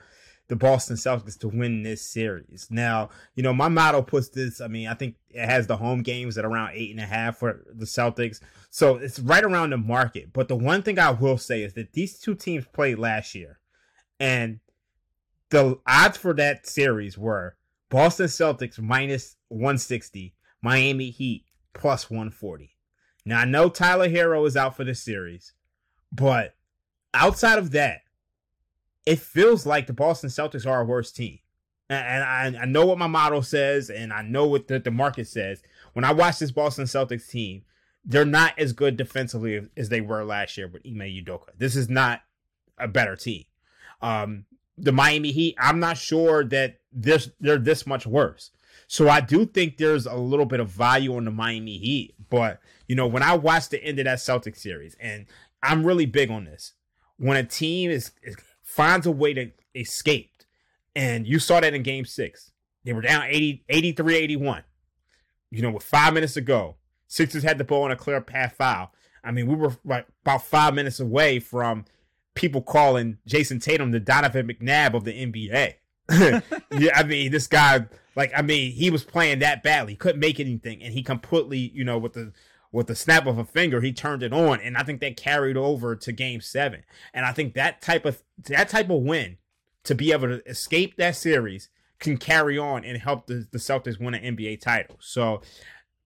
the 0.51 0.57
Boston 0.57 0.97
Celtics 0.97 1.39
to 1.39 1.49
win 1.49 1.85
this 1.85 2.03
series. 2.03 2.67
Now, 2.71 3.11
you 3.37 3.43
know, 3.43 3.53
my 3.53 3.69
model 3.69 4.03
puts 4.03 4.31
this, 4.31 4.61
I 4.61 4.67
mean, 4.67 4.89
I 4.89 4.95
think 4.95 5.15
it 5.31 5.47
has 5.47 5.69
the 5.69 5.77
home 5.77 6.03
games 6.03 6.37
at 6.37 6.45
around 6.45 6.73
eight 6.75 6.91
and 6.91 6.99
a 6.99 7.07
half 7.07 7.39
for 7.39 7.65
the 7.73 7.87
Celtics. 7.87 8.41
So 8.69 8.97
it's 8.97 9.21
right 9.21 9.45
around 9.45 9.71
the 9.71 9.77
market. 9.79 10.33
But 10.33 10.49
the 10.49 10.57
one 10.57 10.83
thing 10.83 10.99
I 10.99 11.13
will 11.13 11.39
say 11.39 11.63
is 11.63 11.75
that 11.75 11.93
these 11.93 12.19
two 12.19 12.35
teams 12.35 12.67
played 12.67 12.99
last 12.99 13.33
year. 13.37 13.61
And 14.19 14.59
the 15.51 15.79
odds 15.87 16.17
for 16.17 16.35
that 16.35 16.67
series 16.67 17.17
were 17.17 17.57
Boston 17.91 18.27
Celtics 18.27 18.79
minus 18.79 19.37
160, 19.49 20.35
Miami 20.63 21.11
Heat 21.11 21.45
plus 21.75 22.09
140. 22.09 22.77
Now 23.27 23.41
I 23.41 23.45
know 23.45 23.69
Tyler 23.69 24.09
Herro 24.09 24.47
is 24.47 24.57
out 24.57 24.77
for 24.77 24.85
the 24.85 24.95
series, 24.95 25.53
but 26.11 26.55
outside 27.13 27.59
of 27.59 27.73
that, 27.73 28.01
it 29.05 29.19
feels 29.19 29.67
like 29.67 29.87
the 29.87 29.93
Boston 29.93 30.31
Celtics 30.31 30.67
are 30.67 30.81
a 30.81 30.85
worse 30.85 31.11
team. 31.11 31.41
And 31.89 32.57
I, 32.57 32.63
I 32.63 32.67
know 32.67 32.87
what 32.87 32.99
my 32.99 33.09
model 33.09 33.43
says, 33.43 33.91
and 33.91 34.13
I 34.13 34.23
know 34.23 34.47
what 34.47 34.69
the, 34.69 34.79
the 34.79 34.93
market 34.93 35.27
says. 35.27 35.61
When 35.93 36.05
I 36.05 36.13
watch 36.13 36.39
this 36.39 36.53
Boston 36.53 36.85
Celtics 36.85 37.29
team, 37.29 37.63
they're 38.05 38.25
not 38.25 38.57
as 38.57 38.73
good 38.73 38.97
defensively 38.97 39.67
as 39.77 39.89
they 39.89 40.01
were 40.01 40.25
last 40.25 40.57
year 40.57 40.69
with 40.69 40.87
Ime 40.87 41.01
Udoka. 41.01 41.49
This 41.59 41.75
is 41.75 41.89
not 41.89 42.21
a 42.79 42.87
better 42.87 43.17
team. 43.17 43.45
Um, 44.01 44.47
the 44.81 44.93
Miami 44.93 45.33
Heat, 45.33 45.57
I'm 45.59 45.81
not 45.81 45.99
sure 45.99 46.45
that 46.45 46.81
this 46.93 47.31
they're 47.41 47.59
this 47.59 47.87
much 47.87 48.07
worse. 48.07 48.51
So 48.87 49.09
I 49.09 49.21
do 49.21 49.47
think 49.47 49.77
there's 49.77 50.07
a 50.07 50.17
little 50.17 50.47
bit 50.47 50.59
of 50.59 50.69
value 50.69 51.15
on 51.17 51.25
the 51.25 51.31
Miami 51.31 51.79
Heat. 51.79 52.15
But 52.29 52.61
you 52.89 52.97
know, 52.97 53.07
when 53.07 53.23
I 53.23 53.37
watched 53.37 53.71
the 53.71 53.83
end 53.83 53.99
of 53.99 54.07
that 54.07 54.19
Celtics 54.19 54.59
series, 54.59 54.97
and 55.01 55.27
I'm 55.63 55.87
really 55.87 56.07
big 56.07 56.31
on 56.31 56.45
this, 56.45 56.73
when 57.17 57.37
a 57.37 57.45
team 57.45 57.91
is, 57.91 58.13
is 58.23 58.37
finds 58.63 59.07
a 59.07 59.11
way 59.11 59.35
to 59.35 59.51
escape, 59.75 60.31
and 60.97 61.27
you 61.27 61.39
saw 61.39 61.61
that 61.61 61.75
in 61.75 61.83
Game 61.83 62.05
Six, 62.05 62.51
they 62.85 62.93
were 62.93 63.03
down 63.03 63.25
80, 63.29 63.65
83, 63.69 64.17
81. 64.17 64.65
You 65.51 65.63
know, 65.63 65.71
with 65.71 65.83
five 65.83 66.15
minutes 66.15 66.35
to 66.35 66.41
go, 66.41 66.77
Sixers 67.07 67.43
had 67.43 67.59
the 67.59 67.65
ball 67.65 67.85
on 67.85 67.91
a 67.91 67.97
clear 67.97 68.21
path 68.21 68.55
foul. 68.57 68.93
I 69.23 69.33
mean, 69.33 69.47
we 69.47 69.55
were 69.55 69.77
like 69.85 70.07
about 70.23 70.45
five 70.45 70.75
minutes 70.75 71.01
away 71.01 71.41
from 71.41 71.85
people 72.35 72.63
calling 72.63 73.19
Jayson 73.27 73.61
Tatum 73.61 73.91
the 73.91 74.01
Donovan 74.01 74.49
McNabb 74.49 74.95
of 74.95 75.05
the 75.05 75.13
NBA. 75.13 75.75
yeah, 76.73 76.97
I 76.97 77.05
mean, 77.05 77.31
this 77.31 77.47
guy, 77.47 77.87
like, 78.17 78.33
I 78.37 78.43
mean, 78.43 78.73
he 78.73 78.91
was 78.91 79.05
playing 79.05 79.39
that 79.41 79.63
badly, 79.63 79.95
couldn't 79.95 80.21
make 80.21 80.41
anything, 80.41 80.83
and 80.83 80.93
he 80.93 81.03
completely, 81.03 81.71
you 81.75 81.85
know, 81.85 81.99
with 81.99 82.15
the 82.15 82.33
with 82.73 82.87
the 82.87 82.95
snap 82.95 83.27
of 83.27 83.37
a 83.37 83.45
finger, 83.45 83.81
he 83.81 83.93
turned 83.93 84.23
it 84.23 84.33
on, 84.33 84.61
and 84.61 84.77
I 84.77 84.85
think 84.85 85.01
that 85.01 85.17
carried 85.17 85.57
over 85.57 85.97
to 85.97 86.13
Game 86.13 86.41
Seven. 86.41 86.85
And 87.13 87.27
I 87.27 87.33
think 87.33 87.55
that 87.55 87.83
type 87.83 88.05
of 88.05 88.23
that 88.49 88.69
type 88.69 88.91
of 88.91 89.03
win 89.03 89.39
to 89.85 89.95
be 89.95 90.13
able 90.13 90.29
to 90.29 90.49
escape 90.49 90.97
that 90.97 91.17
series 91.17 91.69
can 91.99 92.17
carry 92.17 92.59
on 92.59 92.85
and 92.85 92.99
help 92.99 93.27
the, 93.27 93.47
the 93.51 93.59
Celtics 93.59 94.01
win 94.01 94.15
an 94.15 94.37
NBA 94.37 94.61
title. 94.61 94.97
So 95.01 95.43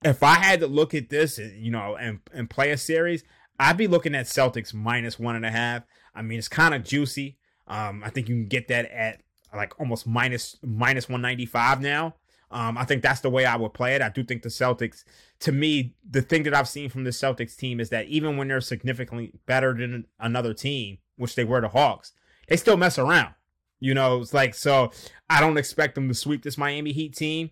if 0.05 0.23
I 0.23 0.35
had 0.35 0.61
to 0.61 0.67
look 0.67 0.95
at 0.95 1.09
this, 1.09 1.39
you 1.39 1.71
know, 1.71 1.97
and, 1.97 2.21
and 2.33 2.51
play 2.51 2.71
a 2.71 2.77
series, 2.77 3.25
I'd 3.59 3.77
be 3.77 3.87
looking 3.87 4.15
at 4.15 4.27
Celtics 4.27 4.75
minus 4.75 5.19
one 5.19 5.37
and 5.37 5.47
a 5.47 5.51
half. 5.51 5.85
I 6.15 6.23
mean, 6.23 6.39
it's 6.39 6.49
kind 6.49 6.75
of 6.75 6.85
juicy. 6.85 7.39
Um, 7.67 8.03
I 8.05 8.11
think 8.11 8.29
you 8.29 8.35
can 8.35 8.47
get 8.47 8.69
that 8.69 8.87
at 8.91 9.23
like 9.55 9.79
almost 9.81 10.07
minus 10.07 10.57
minus 10.63 11.09
195 11.09 11.81
now. 11.81 12.15
Um, 12.51 12.79
I 12.79 12.85
think 12.85 13.03
that's 13.03 13.21
the 13.21 13.31
way 13.31 13.45
I 13.47 13.57
would 13.57 13.75
play 13.75 13.95
it. 13.95 14.03
I 14.03 14.11
do 14.11 14.23
think 14.23 14.43
the 14.43 14.49
Celtics, 14.49 15.03
to 15.41 15.51
me, 15.51 15.95
the 16.09 16.23
thing 16.23 16.45
that 16.45 16.55
I've 16.55 16.69
seen 16.69 16.89
from 16.89 17.03
the 17.03 17.11
Celtics 17.11 17.57
team 17.57 17.81
is 17.81 17.89
that 17.89 18.07
even 18.07 18.37
when 18.37 18.47
they're 18.47 18.61
significantly 18.61 19.33
better 19.47 19.75
than 19.75 20.07
another 20.21 20.55
team, 20.55 20.99
which 21.17 21.35
they 21.35 21.45
were 21.45 21.61
the 21.61 21.69
Hawks, 21.69 22.13
they 22.49 22.57
still 22.57 22.77
mess 22.77 22.99
around. 22.99 23.35
You 23.81 23.93
know, 23.93 24.21
it's 24.21 24.33
like 24.33 24.55
so. 24.55 24.93
I 25.29 25.41
don't 25.41 25.59
expect 25.59 25.95
them 25.95 26.09
to 26.09 26.15
sweep 26.15 26.43
this 26.43 26.57
Miami 26.57 26.93
Heat 26.93 27.17
team. 27.17 27.51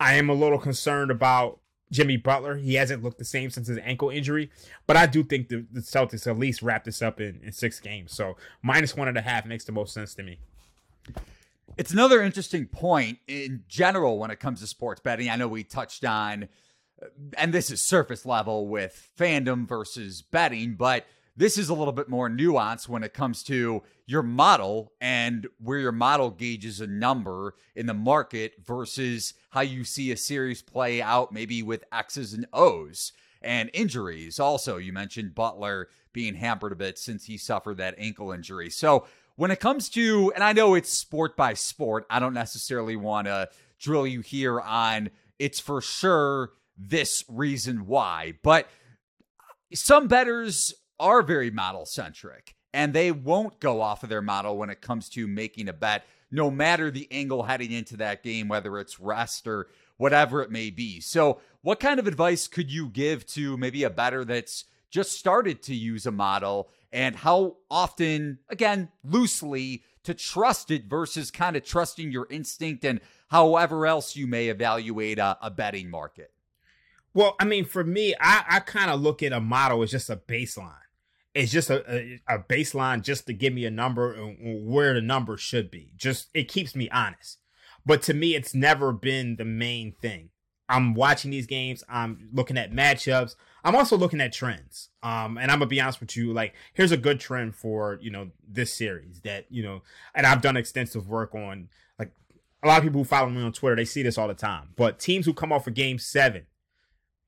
I 0.00 0.14
am 0.14 0.28
a 0.28 0.34
little 0.34 0.58
concerned 0.58 1.10
about 1.10 1.60
Jimmy 1.92 2.16
Butler. 2.16 2.56
He 2.56 2.74
hasn't 2.74 3.04
looked 3.04 3.18
the 3.18 3.24
same 3.24 3.50
since 3.50 3.68
his 3.68 3.78
ankle 3.78 4.10
injury, 4.10 4.50
but 4.88 4.96
I 4.96 5.06
do 5.06 5.22
think 5.22 5.48
the, 5.48 5.66
the 5.70 5.80
Celtics 5.80 6.26
at 6.26 6.38
least 6.38 6.62
wrap 6.62 6.84
this 6.84 7.02
up 7.02 7.20
in, 7.20 7.38
in 7.44 7.52
six 7.52 7.78
games. 7.78 8.12
So 8.12 8.36
minus 8.62 8.96
one 8.96 9.06
and 9.06 9.18
a 9.18 9.20
half 9.20 9.46
makes 9.46 9.64
the 9.64 9.72
most 9.72 9.94
sense 9.94 10.14
to 10.16 10.22
me. 10.22 10.38
It's 11.76 11.92
another 11.92 12.22
interesting 12.22 12.66
point 12.66 13.18
in 13.28 13.64
general 13.68 14.18
when 14.18 14.30
it 14.30 14.40
comes 14.40 14.60
to 14.60 14.66
sports 14.66 15.00
betting. 15.00 15.30
I 15.30 15.36
know 15.36 15.48
we 15.48 15.64
touched 15.64 16.04
on, 16.04 16.48
and 17.36 17.52
this 17.52 17.70
is 17.70 17.80
surface 17.80 18.26
level 18.26 18.66
with 18.66 19.10
fandom 19.18 19.66
versus 19.66 20.22
betting, 20.22 20.74
but 20.74 21.06
this 21.36 21.56
is 21.56 21.68
a 21.68 21.74
little 21.74 21.92
bit 21.92 22.08
more 22.08 22.28
nuanced 22.28 22.88
when 22.88 23.02
it 23.02 23.14
comes 23.14 23.42
to 23.44 23.82
your 24.06 24.22
model 24.22 24.92
and 25.00 25.46
where 25.58 25.78
your 25.78 25.92
model 25.92 26.30
gauges 26.30 26.80
a 26.80 26.86
number 26.86 27.54
in 27.74 27.86
the 27.86 27.94
market 27.94 28.52
versus 28.62 29.34
how 29.50 29.62
you 29.62 29.84
see 29.84 30.12
a 30.12 30.16
series 30.16 30.62
play 30.62 31.00
out, 31.00 31.32
maybe 31.32 31.62
with 31.62 31.84
X's 31.92 32.34
and 32.34 32.46
O's 32.52 33.12
and 33.40 33.70
injuries. 33.72 34.38
Also, 34.38 34.76
you 34.76 34.92
mentioned 34.92 35.34
Butler 35.34 35.88
being 36.12 36.34
hampered 36.34 36.72
a 36.72 36.76
bit 36.76 36.98
since 36.98 37.24
he 37.24 37.38
suffered 37.38 37.78
that 37.78 37.94
ankle 37.96 38.32
injury. 38.32 38.70
So, 38.70 39.06
when 39.36 39.50
it 39.50 39.60
comes 39.60 39.88
to, 39.90 40.30
and 40.34 40.44
I 40.44 40.52
know 40.52 40.74
it's 40.74 40.92
sport 40.92 41.38
by 41.38 41.54
sport, 41.54 42.04
I 42.10 42.20
don't 42.20 42.34
necessarily 42.34 42.96
want 42.96 43.26
to 43.28 43.48
drill 43.80 44.06
you 44.06 44.20
here 44.20 44.60
on 44.60 45.10
it's 45.38 45.58
for 45.58 45.80
sure 45.80 46.50
this 46.76 47.24
reason 47.28 47.86
why, 47.86 48.34
but 48.42 48.68
some 49.74 50.06
betters 50.06 50.74
are 51.02 51.20
very 51.20 51.50
model 51.50 51.84
centric 51.84 52.54
and 52.72 52.94
they 52.94 53.10
won't 53.10 53.60
go 53.60 53.82
off 53.82 54.02
of 54.02 54.08
their 54.08 54.22
model 54.22 54.56
when 54.56 54.70
it 54.70 54.80
comes 54.80 55.08
to 55.10 55.26
making 55.26 55.68
a 55.68 55.72
bet, 55.72 56.06
no 56.30 56.50
matter 56.50 56.90
the 56.90 57.08
angle 57.10 57.42
heading 57.42 57.72
into 57.72 57.96
that 57.98 58.22
game, 58.22 58.48
whether 58.48 58.78
it's 58.78 58.98
rest 58.98 59.46
or 59.46 59.66
whatever 59.98 60.42
it 60.42 60.50
may 60.50 60.70
be. 60.70 61.00
So, 61.00 61.40
what 61.60 61.80
kind 61.80 62.00
of 62.00 62.06
advice 62.06 62.48
could 62.48 62.70
you 62.70 62.88
give 62.88 63.26
to 63.26 63.56
maybe 63.56 63.84
a 63.84 63.90
better 63.90 64.24
that's 64.24 64.64
just 64.90 65.12
started 65.12 65.62
to 65.64 65.74
use 65.74 66.06
a 66.06 66.10
model 66.10 66.70
and 66.92 67.16
how 67.16 67.56
often, 67.70 68.38
again, 68.48 68.88
loosely, 69.04 69.82
to 70.04 70.14
trust 70.14 70.70
it 70.70 70.86
versus 70.86 71.30
kind 71.30 71.56
of 71.56 71.64
trusting 71.64 72.10
your 72.10 72.26
instinct 72.30 72.84
and 72.84 73.00
however 73.28 73.86
else 73.86 74.16
you 74.16 74.26
may 74.26 74.48
evaluate 74.48 75.18
a, 75.18 75.36
a 75.40 75.50
betting 75.50 75.90
market? 75.90 76.32
Well, 77.14 77.36
I 77.38 77.44
mean, 77.44 77.64
for 77.64 77.84
me, 77.84 78.14
I, 78.20 78.44
I 78.48 78.60
kind 78.60 78.90
of 78.90 79.00
look 79.00 79.22
at 79.22 79.32
a 79.32 79.40
model 79.40 79.82
as 79.82 79.90
just 79.90 80.10
a 80.10 80.16
baseline 80.16 80.81
it's 81.34 81.52
just 81.52 81.70
a, 81.70 82.20
a, 82.28 82.38
baseline 82.38 83.02
just 83.02 83.26
to 83.26 83.32
give 83.32 83.54
me 83.54 83.64
a 83.64 83.70
number 83.70 84.12
and 84.12 84.66
where 84.66 84.94
the 84.94 85.00
number 85.00 85.36
should 85.36 85.70
be. 85.70 85.92
Just 85.96 86.28
it 86.34 86.48
keeps 86.48 86.76
me 86.76 86.90
honest. 86.90 87.38
But 87.84 88.02
to 88.02 88.14
me, 88.14 88.34
it's 88.34 88.54
never 88.54 88.92
been 88.92 89.36
the 89.36 89.44
main 89.44 89.92
thing. 90.00 90.30
I'm 90.68 90.94
watching 90.94 91.30
these 91.30 91.46
games. 91.46 91.82
I'm 91.88 92.28
looking 92.32 92.56
at 92.56 92.72
matchups. 92.72 93.34
I'm 93.64 93.74
also 93.74 93.96
looking 93.96 94.20
at 94.20 94.32
trends. 94.32 94.88
Um, 95.02 95.36
and 95.38 95.50
I'm 95.50 95.58
gonna 95.58 95.66
be 95.66 95.80
honest 95.80 96.00
with 96.00 96.16
you. 96.16 96.32
Like, 96.32 96.54
here's 96.74 96.92
a 96.92 96.96
good 96.96 97.18
trend 97.18 97.54
for 97.54 97.98
you 98.00 98.10
know 98.10 98.30
this 98.46 98.72
series 98.72 99.20
that 99.20 99.46
you 99.50 99.62
know, 99.62 99.82
and 100.14 100.26
I've 100.26 100.42
done 100.42 100.56
extensive 100.56 101.08
work 101.08 101.34
on. 101.34 101.68
Like, 101.98 102.12
a 102.62 102.68
lot 102.68 102.78
of 102.78 102.84
people 102.84 103.00
who 103.00 103.04
follow 103.04 103.30
me 103.30 103.42
on 103.42 103.52
Twitter, 103.52 103.76
they 103.76 103.84
see 103.84 104.02
this 104.02 104.18
all 104.18 104.28
the 104.28 104.34
time. 104.34 104.68
But 104.76 104.98
teams 104.98 105.26
who 105.26 105.34
come 105.34 105.52
off 105.52 105.66
a 105.66 105.70
of 105.70 105.74
game 105.74 105.98
seven 105.98 106.46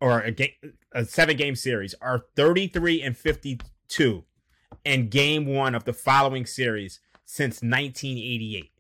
or 0.01 0.21
a 0.21 0.31
game, 0.31 0.53
a 0.93 1.05
seven 1.05 1.37
game 1.37 1.57
series 1.57 1.95
are 2.01 2.25
33 2.37 3.03
and 3.03 3.17
50 3.17 3.59
two 3.89 4.25
and 4.85 5.11
game 5.11 5.47
one 5.47 5.75
of 5.75 5.85
the 5.85 5.93
following 5.93 6.47
series 6.47 7.01
since 7.25 7.63
1988. 7.63 8.71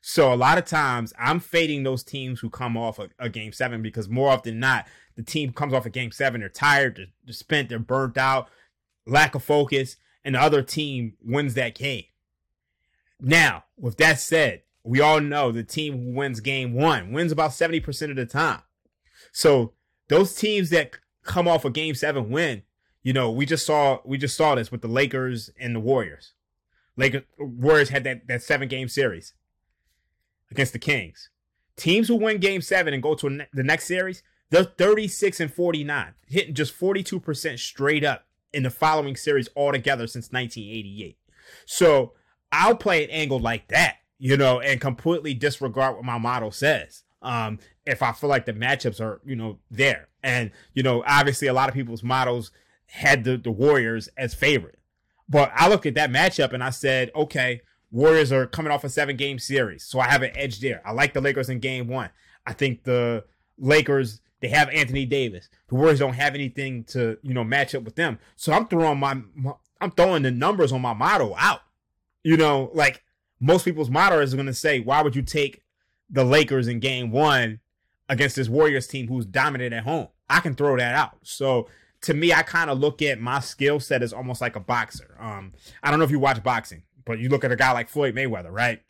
So 0.00 0.32
a 0.32 0.34
lot 0.34 0.58
of 0.58 0.64
times 0.64 1.12
I'm 1.18 1.38
fading 1.38 1.84
those 1.84 2.02
teams 2.02 2.40
who 2.40 2.50
come 2.50 2.76
off 2.76 2.98
a, 2.98 3.08
a, 3.18 3.28
game 3.28 3.52
seven 3.52 3.82
because 3.82 4.08
more 4.08 4.30
often 4.30 4.54
than 4.54 4.60
not, 4.60 4.86
the 5.14 5.22
team 5.22 5.52
comes 5.52 5.72
off 5.72 5.86
a 5.86 5.90
game 5.90 6.10
seven, 6.10 6.40
they're 6.40 6.48
tired, 6.48 6.96
they're, 6.96 7.06
they're 7.24 7.32
spent, 7.32 7.68
they're 7.68 7.78
burnt 7.78 8.18
out, 8.18 8.48
lack 9.06 9.34
of 9.36 9.44
focus, 9.44 9.96
and 10.24 10.34
the 10.34 10.40
other 10.40 10.62
team 10.62 11.14
wins 11.24 11.54
that 11.54 11.76
game. 11.76 12.04
Now, 13.20 13.64
with 13.78 13.96
that 13.98 14.18
said, 14.18 14.62
we 14.82 15.00
all 15.00 15.20
know 15.20 15.52
the 15.52 15.62
team 15.62 16.02
who 16.02 16.12
wins 16.12 16.40
game 16.40 16.72
one 16.72 17.12
wins 17.12 17.30
about 17.30 17.52
70% 17.52 18.10
of 18.10 18.16
the 18.16 18.26
time. 18.26 18.62
So 19.30 19.72
those 20.08 20.34
teams 20.34 20.70
that 20.70 20.98
come 21.22 21.46
off 21.46 21.64
a 21.64 21.70
game 21.70 21.94
seven 21.94 22.30
win 22.30 22.62
you 23.02 23.12
know, 23.12 23.30
we 23.30 23.46
just 23.46 23.66
saw 23.66 23.98
we 24.04 24.18
just 24.18 24.36
saw 24.36 24.54
this 24.54 24.70
with 24.70 24.82
the 24.82 24.88
Lakers 24.88 25.50
and 25.58 25.74
the 25.74 25.80
Warriors. 25.80 26.32
Lakers 26.96 27.22
Warriors 27.38 27.88
had 27.88 28.04
that 28.04 28.28
that 28.28 28.42
seven 28.42 28.68
game 28.68 28.88
series 28.88 29.34
against 30.50 30.72
the 30.72 30.78
Kings. 30.78 31.30
Teams 31.76 32.08
who 32.08 32.16
win 32.16 32.38
game 32.38 32.60
7 32.60 32.92
and 32.92 33.02
go 33.02 33.14
to 33.14 33.30
ne- 33.30 33.46
the 33.52 33.62
next 33.62 33.86
series, 33.86 34.22
they're 34.50 34.64
36 34.64 35.40
and 35.40 35.52
49, 35.52 36.12
hitting 36.26 36.54
just 36.54 36.78
42% 36.78 37.58
straight 37.58 38.04
up 38.04 38.26
in 38.52 38.62
the 38.62 38.70
following 38.70 39.16
series 39.16 39.48
altogether 39.56 40.06
since 40.06 40.30
1988. 40.30 41.16
So, 41.64 42.12
I'll 42.52 42.76
play 42.76 43.04
an 43.04 43.10
angle 43.10 43.38
like 43.38 43.68
that, 43.68 43.96
you 44.18 44.36
know, 44.36 44.60
and 44.60 44.78
completely 44.78 45.32
disregard 45.32 45.96
what 45.96 46.04
my 46.04 46.18
model 46.18 46.50
says. 46.50 47.02
Um, 47.22 47.58
if 47.86 48.02
I 48.02 48.12
feel 48.12 48.28
like 48.28 48.44
the 48.44 48.52
matchups 48.52 49.00
are, 49.00 49.22
you 49.24 49.34
know, 49.34 49.58
there. 49.70 50.08
And, 50.22 50.50
you 50.74 50.82
know, 50.82 51.02
obviously 51.06 51.48
a 51.48 51.54
lot 51.54 51.70
of 51.70 51.74
people's 51.74 52.02
models 52.02 52.52
had 52.92 53.24
the, 53.24 53.38
the 53.38 53.50
Warriors 53.50 54.08
as 54.18 54.34
favorite. 54.34 54.78
But 55.26 55.50
I 55.54 55.68
looked 55.68 55.86
at 55.86 55.94
that 55.94 56.10
matchup 56.10 56.52
and 56.52 56.62
I 56.62 56.68
said, 56.68 57.10
okay, 57.16 57.62
Warriors 57.90 58.30
are 58.30 58.46
coming 58.46 58.70
off 58.70 58.84
a 58.84 58.90
seven 58.90 59.16
game 59.16 59.38
series. 59.38 59.82
So 59.82 59.98
I 59.98 60.08
have 60.08 60.22
an 60.22 60.32
edge 60.34 60.60
there. 60.60 60.82
I 60.84 60.92
like 60.92 61.14
the 61.14 61.22
Lakers 61.22 61.48
in 61.48 61.58
game 61.58 61.88
one. 61.88 62.10
I 62.46 62.52
think 62.52 62.84
the 62.84 63.24
Lakers, 63.56 64.20
they 64.40 64.48
have 64.48 64.68
Anthony 64.68 65.06
Davis. 65.06 65.48
The 65.68 65.74
Warriors 65.74 66.00
don't 66.00 66.12
have 66.12 66.34
anything 66.34 66.84
to, 66.84 67.16
you 67.22 67.32
know, 67.32 67.44
match 67.44 67.74
up 67.74 67.82
with 67.82 67.96
them. 67.96 68.18
So 68.36 68.52
I'm 68.52 68.68
throwing 68.68 68.98
my, 68.98 69.22
my 69.34 69.52
I'm 69.80 69.90
throwing 69.92 70.22
the 70.22 70.30
numbers 70.30 70.70
on 70.70 70.82
my 70.82 70.92
model 70.92 71.34
out. 71.38 71.60
You 72.22 72.36
know, 72.36 72.70
like 72.74 73.02
most 73.40 73.64
people's 73.64 73.90
model 73.90 74.18
is 74.18 74.34
going 74.34 74.46
to 74.46 74.54
say, 74.54 74.80
why 74.80 75.00
would 75.00 75.16
you 75.16 75.22
take 75.22 75.62
the 76.10 76.24
Lakers 76.24 76.68
in 76.68 76.78
game 76.78 77.10
one 77.10 77.60
against 78.10 78.36
this 78.36 78.50
Warriors 78.50 78.86
team 78.86 79.08
who's 79.08 79.24
dominant 79.24 79.72
at 79.72 79.84
home? 79.84 80.08
I 80.28 80.40
can 80.40 80.54
throw 80.54 80.76
that 80.76 80.94
out. 80.94 81.16
So 81.22 81.68
to 82.02 82.14
me, 82.14 82.32
I 82.32 82.42
kind 82.42 82.68
of 82.68 82.78
look 82.78 83.00
at 83.02 83.20
my 83.20 83.40
skill 83.40 83.80
set 83.80 84.02
as 84.02 84.12
almost 84.12 84.40
like 84.40 84.56
a 84.56 84.60
boxer. 84.60 85.16
Um, 85.18 85.52
I 85.82 85.90
don't 85.90 85.98
know 85.98 86.04
if 86.04 86.10
you 86.10 86.18
watch 86.18 86.42
boxing, 86.42 86.82
but 87.04 87.18
you 87.18 87.28
look 87.28 87.44
at 87.44 87.52
a 87.52 87.56
guy 87.56 87.72
like 87.72 87.88
Floyd 87.88 88.14
Mayweather, 88.14 88.50
right? 88.50 88.82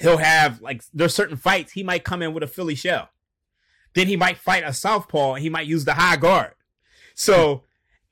He'll 0.00 0.16
have 0.16 0.60
like 0.60 0.82
there's 0.92 1.14
certain 1.14 1.36
fights 1.36 1.72
he 1.72 1.82
might 1.82 2.02
come 2.02 2.22
in 2.22 2.34
with 2.34 2.42
a 2.42 2.48
Philly 2.48 2.74
shell, 2.74 3.10
then 3.94 4.08
he 4.08 4.16
might 4.16 4.38
fight 4.38 4.64
a 4.66 4.72
southpaw 4.72 5.34
and 5.34 5.42
he 5.42 5.50
might 5.50 5.66
use 5.66 5.84
the 5.84 5.94
high 5.94 6.16
guard. 6.16 6.52
So 7.14 7.62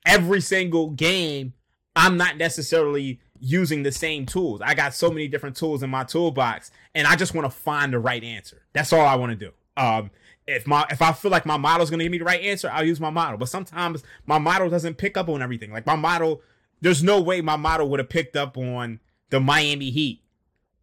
every 0.05 0.39
single 0.41 0.91
game, 0.91 1.53
I'm 1.95 2.15
not 2.15 2.37
necessarily 2.37 3.19
using 3.39 3.83
the 3.83 3.91
same 3.91 4.25
tools. 4.25 4.61
I 4.63 4.73
got 4.73 4.93
so 4.93 5.09
many 5.09 5.27
different 5.27 5.57
tools 5.57 5.83
in 5.83 5.89
my 5.89 6.05
toolbox, 6.05 6.71
and 6.95 7.05
I 7.05 7.15
just 7.15 7.33
want 7.33 7.51
to 7.51 7.57
find 7.57 7.91
the 7.91 7.99
right 7.99 8.23
answer. 8.23 8.61
That's 8.71 8.93
all 8.93 9.05
I 9.05 9.15
want 9.15 9.31
to 9.31 9.35
do. 9.35 9.51
Um, 9.75 10.11
if 10.47 10.67
my 10.67 10.85
if 10.89 11.01
I 11.01 11.11
feel 11.13 11.31
like 11.31 11.45
my 11.45 11.57
model 11.57 11.83
is 11.83 11.89
going 11.89 11.99
to 11.99 12.05
give 12.05 12.11
me 12.11 12.17
the 12.17 12.25
right 12.25 12.41
answer, 12.41 12.69
I'll 12.71 12.85
use 12.85 12.99
my 12.99 13.09
model. 13.09 13.37
But 13.37 13.49
sometimes 13.49 14.03
my 14.25 14.37
model 14.37 14.69
doesn't 14.69 14.95
pick 14.95 15.17
up 15.17 15.29
on 15.29 15.41
everything. 15.41 15.71
Like 15.71 15.85
my 15.85 15.95
model, 15.95 16.41
there's 16.81 17.03
no 17.03 17.21
way 17.21 17.41
my 17.41 17.55
model 17.55 17.89
would 17.89 17.99
have 17.99 18.09
picked 18.09 18.35
up 18.35 18.57
on 18.57 18.99
the 19.29 19.39
Miami 19.39 19.89
Heat 19.89 20.21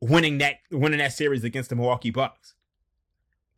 winning 0.01 0.39
that 0.39 0.57
winning 0.71 0.99
that 0.99 1.13
series 1.13 1.45
against 1.45 1.71
the 1.71 1.77
Milwaukee 1.77 2.11
Bucks. 2.11 2.55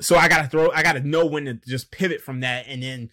So 0.01 0.17
I 0.17 0.29
gotta 0.29 0.49
throw, 0.49 0.71
I 0.73 0.83
gotta 0.83 1.01
know 1.01 1.25
when 1.27 1.45
to 1.45 1.55
just 1.55 1.91
pivot 1.91 2.21
from 2.21 2.41
that 2.41 2.67
and 2.67 2.83
then 2.83 3.11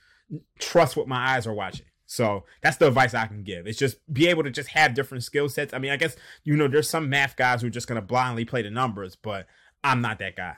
trust 0.58 0.98
what 0.98 1.08
my 1.08 1.36
eyes 1.36 1.46
are 1.46 1.54
watching. 1.54 1.86
So 2.08 2.46
that's 2.62 2.78
the 2.78 2.88
advice 2.88 3.14
I 3.14 3.28
can 3.28 3.44
give. 3.44 3.68
It's 3.68 3.78
just 3.78 3.98
be 4.12 4.28
able 4.28 4.44
to 4.44 4.50
just 4.50 4.70
have 4.70 4.96
different 4.96 5.24
skill 5.24 5.48
sets. 5.48 5.74
I 5.74 5.78
mean, 5.78 5.92
I 5.92 5.98
guess 5.98 6.16
you 6.44 6.58
know 6.58 6.68
there's 6.68 6.90
some 6.90 7.10
math 7.10 7.36
guys 7.36 7.62
who 7.62 7.68
are 7.68 7.72
just 7.72 7.88
gonna 7.88 8.02
blindly 8.02 8.46
play 8.46 8.64
the 8.64 8.72
numbers, 8.72 9.16
but 9.16 9.46
I'm 9.84 10.02
not 10.02 10.18
that 10.20 10.36
guy. 10.36 10.56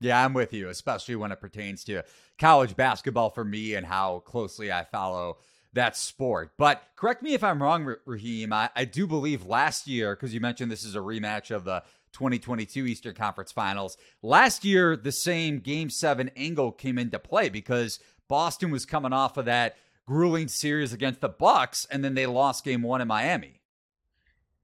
Yeah, 0.00 0.24
I'm 0.24 0.34
with 0.34 0.52
you, 0.52 0.68
especially 0.68 1.16
when 1.16 1.32
it 1.32 1.40
pertains 1.40 1.84
to 1.84 2.04
college 2.38 2.76
basketball 2.76 3.30
for 3.30 3.44
me 3.44 3.74
and 3.74 3.84
how 3.84 4.20
closely 4.20 4.70
I 4.70 4.84
follow 4.84 5.38
that 5.72 5.96
sport. 5.96 6.52
But 6.56 6.82
correct 6.96 7.22
me 7.22 7.34
if 7.34 7.42
I'm 7.42 7.62
wrong, 7.62 7.94
Raheem. 8.04 8.52
I, 8.52 8.70
I 8.76 8.84
do 8.84 9.06
believe 9.06 9.46
last 9.46 9.86
year, 9.86 10.14
because 10.14 10.32
you 10.32 10.40
mentioned 10.40 10.70
this 10.70 10.84
is 10.84 10.94
a 10.94 11.00
rematch 11.00 11.50
of 11.50 11.64
the 11.64 11.82
2022 12.12 12.86
Eastern 12.86 13.14
Conference 13.14 13.52
Finals. 13.52 13.96
Last 14.22 14.64
year, 14.64 14.96
the 14.96 15.12
same 15.12 15.58
Game 15.58 15.90
7 15.90 16.30
angle 16.36 16.72
came 16.72 16.98
into 16.98 17.18
play 17.18 17.48
because 17.48 17.98
Boston 18.28 18.70
was 18.70 18.86
coming 18.86 19.12
off 19.12 19.36
of 19.36 19.44
that 19.46 19.76
grueling 20.06 20.48
series 20.48 20.92
against 20.92 21.20
the 21.20 21.28
Bucks, 21.28 21.86
and 21.90 22.02
then 22.02 22.14
they 22.14 22.26
lost 22.26 22.64
Game 22.64 22.82
1 22.82 23.00
in 23.00 23.08
Miami. 23.08 23.60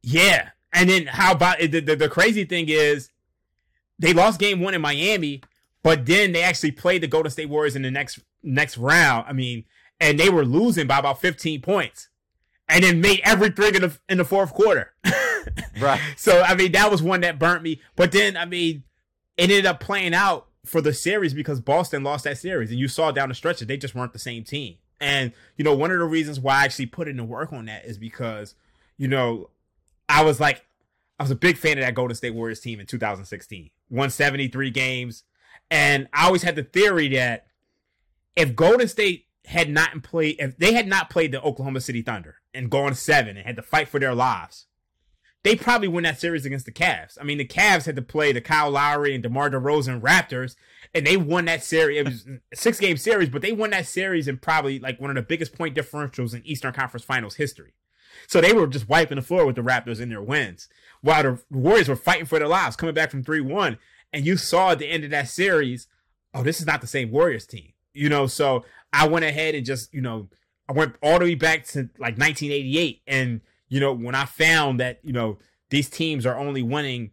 Yeah. 0.02 0.50
And 0.72 0.88
then 0.88 1.06
how 1.06 1.32
about 1.32 1.58
the, 1.58 1.80
the, 1.80 1.96
the 1.96 2.08
crazy 2.08 2.44
thing 2.44 2.66
is 2.68 3.10
they 3.98 4.12
lost 4.12 4.40
Game 4.40 4.60
1 4.60 4.74
in 4.74 4.80
Miami, 4.80 5.42
but 5.82 6.06
then 6.06 6.32
they 6.32 6.42
actually 6.42 6.72
played 6.72 7.02
the 7.02 7.06
Golden 7.06 7.30
State 7.30 7.48
Warriors 7.48 7.76
in 7.76 7.82
the 7.82 7.90
next 7.90 8.20
next 8.42 8.76
round. 8.76 9.26
I 9.28 9.32
mean, 9.32 9.64
and 10.00 10.18
they 10.18 10.28
were 10.28 10.44
losing 10.44 10.86
by 10.86 10.98
about 10.98 11.20
15 11.20 11.60
points 11.62 12.08
and 12.68 12.84
then 12.84 13.00
made 13.00 13.20
every 13.24 13.50
three 13.50 13.68
in 13.68 13.82
the, 13.82 13.98
in 14.08 14.18
the 14.18 14.24
fourth 14.24 14.52
quarter. 14.52 14.94
right. 15.80 16.00
So, 16.16 16.42
I 16.42 16.54
mean, 16.54 16.72
that 16.72 16.90
was 16.90 17.02
one 17.02 17.20
that 17.20 17.38
burnt 17.38 17.62
me. 17.62 17.80
But 17.96 18.12
then, 18.12 18.36
I 18.36 18.44
mean, 18.44 18.84
it 19.36 19.44
ended 19.44 19.66
up 19.66 19.80
playing 19.80 20.14
out 20.14 20.48
for 20.64 20.80
the 20.80 20.92
series 20.92 21.34
because 21.34 21.60
Boston 21.60 22.02
lost 22.02 22.24
that 22.24 22.38
series. 22.38 22.70
And 22.70 22.78
you 22.78 22.88
saw 22.88 23.10
down 23.10 23.28
the 23.28 23.34
stretch 23.34 23.60
that 23.60 23.68
they 23.68 23.76
just 23.76 23.94
weren't 23.94 24.12
the 24.12 24.18
same 24.18 24.44
team. 24.44 24.76
And, 25.00 25.32
you 25.56 25.64
know, 25.64 25.74
one 25.74 25.90
of 25.90 25.98
the 25.98 26.04
reasons 26.04 26.40
why 26.40 26.62
I 26.62 26.64
actually 26.64 26.86
put 26.86 27.08
in 27.08 27.16
the 27.16 27.24
work 27.24 27.52
on 27.52 27.66
that 27.66 27.84
is 27.84 27.98
because, 27.98 28.54
you 28.96 29.08
know, 29.08 29.50
I 30.08 30.24
was 30.24 30.40
like, 30.40 30.64
I 31.18 31.22
was 31.22 31.30
a 31.30 31.36
big 31.36 31.58
fan 31.58 31.78
of 31.78 31.84
that 31.84 31.94
Golden 31.94 32.16
State 32.16 32.34
Warriors 32.34 32.60
team 32.60 32.80
in 32.80 32.86
2016. 32.86 33.70
Won 33.94 34.10
73 34.10 34.70
games. 34.70 35.22
And 35.70 36.08
I 36.12 36.26
always 36.26 36.42
had 36.42 36.56
the 36.56 36.64
theory 36.64 37.08
that 37.08 37.46
if 38.36 38.56
Golden 38.56 38.88
State 38.88 39.26
had 39.46 39.70
not 39.70 40.02
played, 40.02 40.36
if 40.38 40.56
they 40.56 40.74
had 40.74 40.88
not 40.88 41.10
played 41.10 41.32
the 41.32 41.42
Oklahoma 41.42 41.80
City 41.80 42.02
Thunder 42.02 42.36
and 42.52 42.70
gone 42.70 42.94
seven 42.94 43.36
and 43.36 43.46
had 43.46 43.56
to 43.56 43.62
fight 43.62 43.88
for 43.88 44.00
their 44.00 44.14
lives, 44.14 44.66
they 45.44 45.54
probably 45.54 45.88
win 45.88 46.04
that 46.04 46.18
series 46.18 46.46
against 46.46 46.64
the 46.64 46.72
Cavs. 46.72 47.18
I 47.20 47.24
mean, 47.24 47.38
the 47.38 47.46
Cavs 47.46 47.84
had 47.84 47.96
to 47.96 48.02
play 48.02 48.32
the 48.32 48.40
Kyle 48.40 48.70
Lowry 48.70 49.14
and 49.14 49.22
DeMar 49.22 49.50
DeRozan 49.50 50.00
Raptors, 50.00 50.56
and 50.94 51.06
they 51.06 51.18
won 51.18 51.44
that 51.44 51.62
series. 51.62 51.98
It 51.98 52.04
was 52.04 52.26
a 52.52 52.56
six 52.56 52.80
game 52.80 52.96
series, 52.96 53.28
but 53.28 53.42
they 53.42 53.52
won 53.52 53.70
that 53.70 53.86
series 53.86 54.26
in 54.26 54.38
probably 54.38 54.78
like 54.78 55.00
one 55.00 55.10
of 55.10 55.16
the 55.16 55.22
biggest 55.22 55.54
point 55.54 55.76
differentials 55.76 56.34
in 56.34 56.44
Eastern 56.46 56.72
Conference 56.72 57.04
Finals 57.04 57.36
history. 57.36 57.74
So 58.26 58.40
they 58.40 58.52
were 58.52 58.66
just 58.66 58.88
wiping 58.88 59.16
the 59.16 59.22
floor 59.22 59.44
with 59.44 59.56
the 59.56 59.62
Raptors 59.62 60.00
in 60.00 60.08
their 60.08 60.22
wins, 60.22 60.68
while 61.04 61.22
the 61.22 61.38
Warriors 61.50 61.86
were 61.86 61.96
fighting 61.96 62.24
for 62.24 62.38
their 62.38 62.48
lives, 62.48 62.76
coming 62.76 62.94
back 62.94 63.10
from 63.10 63.22
three 63.22 63.42
one. 63.42 63.76
And 64.10 64.24
you 64.24 64.38
saw 64.38 64.70
at 64.70 64.78
the 64.78 64.88
end 64.88 65.04
of 65.04 65.10
that 65.10 65.28
series, 65.28 65.86
oh, 66.32 66.42
this 66.42 66.60
is 66.60 66.66
not 66.66 66.80
the 66.80 66.86
same 66.86 67.10
Warriors 67.10 67.46
team, 67.46 67.74
you 67.92 68.08
know. 68.08 68.26
So 68.26 68.64
I 68.90 69.06
went 69.06 69.26
ahead 69.26 69.54
and 69.54 69.66
just, 69.66 69.92
you 69.92 70.00
know, 70.00 70.30
I 70.66 70.72
went 70.72 70.94
all 71.02 71.18
the 71.18 71.26
way 71.26 71.34
back 71.34 71.66
to 71.68 71.90
like 71.98 72.16
1988. 72.16 73.02
And, 73.06 73.42
you 73.68 73.80
know, 73.80 73.92
when 73.92 74.14
I 74.14 74.24
found 74.24 74.80
that, 74.80 75.00
you 75.02 75.12
know, 75.12 75.38
these 75.68 75.90
teams 75.90 76.24
are 76.24 76.38
only 76.38 76.62
winning 76.62 77.10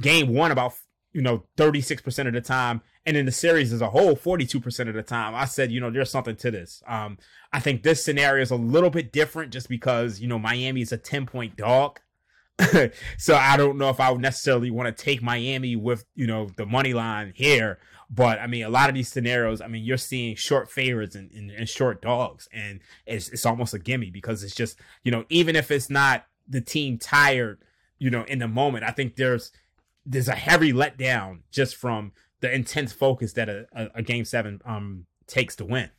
game 0.00 0.32
one 0.32 0.50
about, 0.50 0.72
you 1.12 1.20
know, 1.20 1.44
36% 1.58 2.26
of 2.26 2.32
the 2.32 2.40
time. 2.40 2.80
And 3.04 3.18
in 3.18 3.26
the 3.26 3.32
series 3.32 3.70
as 3.70 3.82
a 3.82 3.90
whole, 3.90 4.16
42% 4.16 4.88
of 4.88 4.94
the 4.94 5.02
time, 5.02 5.34
I 5.34 5.44
said, 5.44 5.70
you 5.70 5.80
know, 5.80 5.90
there's 5.90 6.10
something 6.10 6.36
to 6.36 6.50
this. 6.50 6.82
Um, 6.86 7.18
I 7.52 7.60
think 7.60 7.82
this 7.82 8.02
scenario 8.02 8.40
is 8.40 8.50
a 8.50 8.56
little 8.56 8.90
bit 8.90 9.12
different 9.12 9.52
just 9.52 9.68
because, 9.68 10.20
you 10.20 10.28
know, 10.28 10.38
Miami 10.38 10.80
is 10.80 10.92
a 10.92 10.96
10 10.96 11.26
point 11.26 11.56
dog. 11.56 12.00
so 13.18 13.34
I 13.34 13.56
don't 13.56 13.78
know 13.78 13.90
if 13.90 14.00
I 14.00 14.10
would 14.10 14.20
necessarily 14.20 14.70
want 14.70 14.94
to 14.94 15.04
take 15.04 15.22
Miami 15.22 15.76
with, 15.76 16.04
you 16.14 16.26
know, 16.26 16.48
the 16.56 16.66
money 16.66 16.92
line 16.92 17.32
here. 17.34 17.78
But 18.10 18.40
I 18.40 18.48
mean, 18.48 18.64
a 18.64 18.68
lot 18.68 18.88
of 18.88 18.94
these 18.94 19.08
scenarios, 19.08 19.60
I 19.60 19.68
mean, 19.68 19.84
you're 19.84 19.96
seeing 19.96 20.34
short 20.34 20.68
favorites 20.68 21.14
and, 21.14 21.30
and, 21.30 21.50
and 21.50 21.68
short 21.68 22.02
dogs, 22.02 22.48
and 22.52 22.80
it's 23.06 23.28
it's 23.28 23.46
almost 23.46 23.72
a 23.72 23.78
gimme 23.78 24.10
because 24.10 24.42
it's 24.42 24.54
just 24.54 24.80
you 25.04 25.12
know 25.12 25.24
even 25.28 25.54
if 25.54 25.70
it's 25.70 25.88
not 25.88 26.26
the 26.48 26.60
team 26.60 26.98
tired, 26.98 27.62
you 27.98 28.10
know, 28.10 28.24
in 28.24 28.40
the 28.40 28.48
moment, 28.48 28.84
I 28.84 28.90
think 28.90 29.14
there's 29.14 29.52
there's 30.04 30.26
a 30.26 30.34
heavy 30.34 30.72
letdown 30.72 31.42
just 31.52 31.76
from 31.76 32.10
the 32.40 32.52
intense 32.52 32.92
focus 32.92 33.34
that 33.34 33.48
a, 33.48 33.66
a, 33.72 33.88
a 33.96 34.02
game 34.02 34.24
seven 34.24 34.60
um 34.64 35.06
takes 35.28 35.54
to 35.56 35.64
win. 35.64 35.90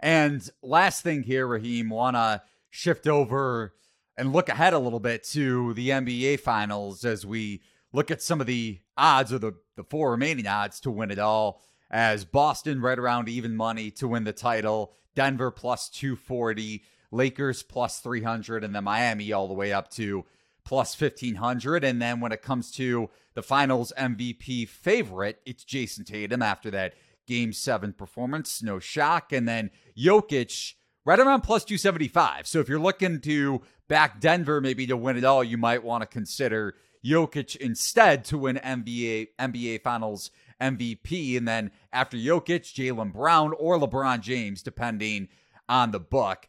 And 0.00 0.48
last 0.62 1.02
thing 1.02 1.22
here, 1.22 1.46
Raheem, 1.46 1.90
wanna 1.90 2.44
shift 2.70 3.06
over 3.06 3.74
and 4.16 4.32
look 4.32 4.48
ahead 4.48 4.72
a 4.72 4.78
little 4.78 5.00
bit 5.00 5.24
to 5.24 5.74
the 5.74 5.90
NBA 5.90 6.40
finals 6.40 7.04
as 7.04 7.24
we 7.24 7.62
look 7.92 8.10
at 8.10 8.22
some 8.22 8.40
of 8.40 8.46
the 8.46 8.80
odds 8.96 9.32
or 9.32 9.38
the, 9.38 9.52
the 9.76 9.84
four 9.84 10.10
remaining 10.12 10.46
odds 10.46 10.80
to 10.80 10.90
win 10.90 11.10
it 11.10 11.18
all 11.18 11.60
as 11.90 12.24
Boston 12.24 12.80
right 12.80 12.98
around 12.98 13.28
even 13.28 13.54
money 13.54 13.90
to 13.90 14.08
win 14.08 14.24
the 14.24 14.32
title, 14.32 14.94
Denver 15.14 15.50
plus 15.50 15.90
240, 15.90 16.82
Lakers 17.10 17.62
plus 17.62 18.00
300, 18.00 18.64
and 18.64 18.74
then 18.74 18.84
Miami 18.84 19.32
all 19.32 19.46
the 19.46 19.54
way 19.54 19.72
up 19.72 19.90
to 19.90 20.24
plus 20.64 20.98
1500. 20.98 21.84
And 21.84 22.00
then 22.00 22.20
when 22.20 22.32
it 22.32 22.42
comes 22.42 22.70
to 22.72 23.10
the 23.34 23.42
finals 23.42 23.92
MVP 23.98 24.68
favorite, 24.68 25.40
it's 25.44 25.64
Jayson 25.64 26.04
Tatum 26.04 26.40
after 26.40 26.70
that 26.70 26.94
game 27.26 27.52
seven 27.52 27.92
performance. 27.92 28.62
No 28.62 28.78
shock. 28.78 29.32
And 29.32 29.46
then 29.46 29.70
Jokic 29.96 30.74
right 31.04 31.18
around 31.18 31.42
plus 31.42 31.64
275. 31.64 32.46
So 32.46 32.60
if 32.60 32.68
you're 32.68 32.78
looking 32.78 33.20
to 33.20 33.62
back 33.88 34.20
Denver 34.20 34.60
maybe 34.60 34.86
to 34.86 34.96
win 34.96 35.16
it 35.16 35.24
all, 35.24 35.42
you 35.42 35.58
might 35.58 35.82
want 35.82 36.02
to 36.02 36.06
consider 36.06 36.74
Jokic 37.04 37.56
instead 37.56 38.24
to 38.26 38.38
win 38.38 38.56
NBA 38.56 39.28
NBA 39.38 39.82
Finals 39.82 40.30
MVP. 40.60 41.36
And 41.36 41.46
then 41.46 41.72
after 41.92 42.16
Jokic, 42.16 42.72
Jaylen 42.72 43.12
Brown 43.12 43.52
or 43.58 43.78
LeBron 43.78 44.20
James, 44.20 44.62
depending 44.62 45.28
on 45.68 45.90
the 45.90 46.00
book. 46.00 46.46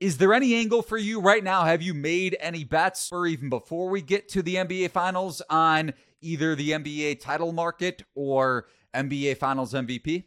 Is 0.00 0.16
there 0.16 0.32
any 0.32 0.54
angle 0.54 0.80
for 0.80 0.96
you 0.96 1.20
right 1.20 1.44
now? 1.44 1.64
Have 1.64 1.82
you 1.82 1.92
made 1.92 2.36
any 2.40 2.64
bets 2.64 3.10
or 3.12 3.26
even 3.26 3.50
before 3.50 3.90
we 3.90 4.00
get 4.00 4.30
to 4.30 4.42
the 4.42 4.56
NBA 4.56 4.90
Finals 4.92 5.42
on 5.50 5.92
either 6.22 6.54
the 6.54 6.70
NBA 6.70 7.20
title 7.20 7.52
market 7.52 8.02
or 8.14 8.66
NBA 8.94 9.36
Finals 9.36 9.74
MVP? 9.74 10.24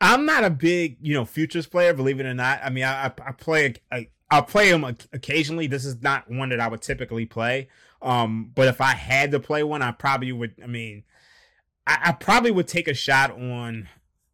I'm 0.00 0.26
not 0.26 0.44
a 0.44 0.50
big, 0.50 0.98
you 1.00 1.14
know, 1.14 1.24
futures 1.24 1.66
player, 1.66 1.92
believe 1.92 2.20
it 2.20 2.26
or 2.26 2.34
not. 2.34 2.60
I 2.62 2.70
mean, 2.70 2.84
I, 2.84 3.06
I 3.06 3.32
play, 3.32 3.74
I, 3.90 4.08
I'll 4.30 4.42
play 4.42 4.70
them 4.70 4.84
occasionally. 4.84 5.66
This 5.66 5.84
is 5.84 6.02
not 6.02 6.30
one 6.30 6.50
that 6.50 6.60
I 6.60 6.68
would 6.68 6.82
typically 6.82 7.26
play. 7.26 7.68
Um, 8.02 8.52
but 8.54 8.68
if 8.68 8.80
I 8.80 8.92
had 8.92 9.32
to 9.32 9.40
play 9.40 9.62
one, 9.62 9.82
I 9.82 9.90
probably 9.90 10.32
would. 10.32 10.54
I 10.62 10.66
mean, 10.66 11.04
I, 11.86 11.98
I 12.06 12.12
probably 12.12 12.50
would 12.50 12.68
take 12.68 12.88
a 12.88 12.94
shot 12.94 13.32
on. 13.32 13.88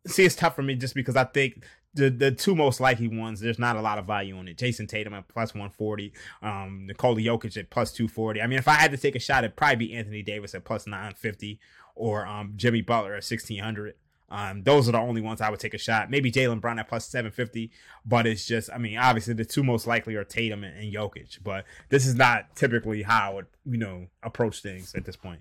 See, 0.06 0.24
it's 0.24 0.34
tough 0.34 0.54
for 0.54 0.62
me 0.62 0.74
just 0.74 0.94
because 0.94 1.16
I 1.16 1.24
think 1.24 1.64
the 1.94 2.10
the 2.10 2.30
two 2.30 2.54
most 2.54 2.80
likely 2.80 3.08
ones, 3.08 3.40
there's 3.40 3.58
not 3.58 3.76
a 3.76 3.80
lot 3.80 3.98
of 3.98 4.06
value 4.06 4.36
on 4.36 4.48
it. 4.48 4.58
Jayson 4.58 4.86
Tatum 4.86 5.14
at 5.14 5.28
plus 5.28 5.54
140, 5.54 6.12
um, 6.42 6.86
Nikola 6.86 7.20
Jokic 7.20 7.56
at 7.56 7.70
plus 7.70 7.92
240. 7.92 8.42
I 8.42 8.46
mean, 8.46 8.58
if 8.58 8.68
I 8.68 8.74
had 8.74 8.90
to 8.90 8.98
take 8.98 9.16
a 9.16 9.20
shot, 9.20 9.44
it'd 9.44 9.56
probably 9.56 9.76
be 9.76 9.94
Anthony 9.94 10.22
Davis 10.22 10.54
at 10.54 10.64
plus 10.64 10.86
950 10.86 11.58
or 11.94 12.26
um, 12.26 12.52
Jimmy 12.56 12.82
Butler 12.82 13.12
at 13.12 13.24
1600. 13.24 13.94
Um, 14.30 14.62
those 14.62 14.88
are 14.88 14.92
the 14.92 14.98
only 14.98 15.20
ones 15.20 15.40
I 15.40 15.50
would 15.50 15.60
take 15.60 15.74
a 15.74 15.78
shot. 15.78 16.10
Maybe 16.10 16.32
Jaylen 16.32 16.60
Brown 16.60 16.78
at 16.78 16.88
plus 16.88 17.06
750, 17.06 17.70
but 18.04 18.26
it's 18.26 18.46
just, 18.46 18.70
I 18.72 18.78
mean, 18.78 18.98
obviously 18.98 19.34
the 19.34 19.44
two 19.44 19.62
most 19.62 19.86
likely 19.86 20.14
are 20.16 20.24
Tatum 20.24 20.64
and, 20.64 20.76
and 20.76 20.92
Jokic, 20.92 21.38
but 21.42 21.64
this 21.90 22.06
is 22.06 22.14
not 22.14 22.56
typically 22.56 23.02
how 23.02 23.30
I 23.30 23.34
would, 23.34 23.46
you 23.64 23.78
know, 23.78 24.06
approach 24.22 24.60
things 24.60 24.94
at 24.94 25.04
this 25.04 25.16
point. 25.16 25.40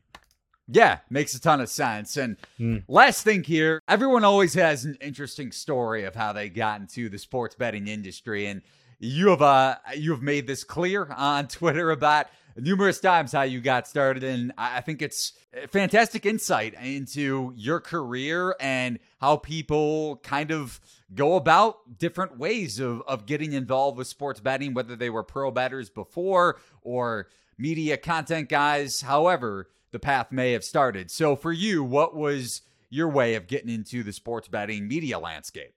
Yeah, 0.68 1.00
makes 1.10 1.34
a 1.34 1.42
ton 1.42 1.60
of 1.60 1.70
sense. 1.70 2.16
And 2.18 2.38
mm. 2.60 2.84
last 2.88 3.24
thing 3.24 3.44
here, 3.44 3.82
everyone 3.88 4.24
always 4.24 4.54
has 4.54 4.86
an 4.86 4.98
interesting 5.02 5.52
story 5.52 6.04
of 6.06 6.16
how 6.16 6.32
they 6.32 6.50
got 6.50 6.80
into 6.80 7.10
the 7.10 7.18
sports 7.18 7.56
betting 7.56 7.88
industry. 7.88 8.46
And 8.46 8.62
you 9.00 9.30
have 9.30 9.42
uh 9.42 9.76
you 9.98 10.12
have 10.12 10.22
made 10.22 10.48
this 10.48 10.64
clear 10.64 11.12
on 11.12 11.48
Twitter 11.50 11.92
about 11.92 12.28
numerous 12.56 13.00
times 13.00 13.32
how 13.32 13.44
you 13.44 13.62
got 13.62 13.88
started, 13.88 14.24
and 14.24 14.54
I 14.58 14.82
think 14.82 15.02
it's 15.02 15.34
fantastic 15.70 16.26
insight 16.26 16.74
into 16.74 17.54
your 17.56 17.80
career 17.80 18.56
and 18.60 19.00
how 19.20 19.38
people 19.38 20.18
kind 20.18 20.52
of 20.52 20.80
go 21.14 21.36
about 21.36 21.98
different 21.98 22.38
ways 22.38 22.80
of, 22.80 23.02
of 23.08 23.26
getting 23.26 23.54
involved 23.54 23.98
with 23.98 24.08
sports 24.08 24.40
betting, 24.40 24.74
whether 24.74 24.96
they 24.96 25.10
were 25.10 25.24
pro 25.24 25.52
betters 25.52 25.90
before 25.90 26.60
or 26.82 27.28
media 27.58 27.98
content 27.98 28.50
guys, 28.50 29.02
however 29.02 29.70
the 29.92 30.00
path 30.00 30.32
may 30.32 30.52
have 30.52 30.64
started. 30.64 31.12
So 31.12 31.36
for 31.36 31.52
you, 31.52 31.84
what 31.84 32.16
was 32.16 32.62
your 32.90 33.10
way 33.10 33.36
of 33.36 33.48
getting 33.48 33.70
into 33.70 34.04
the 34.04 34.14
sports 34.14 34.48
betting 34.48 34.88
media 34.88 35.20
landscape? 35.20 35.74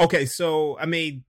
Okay, 0.00 0.26
so 0.26 0.78
I 0.78 0.86
mean, 0.86 1.24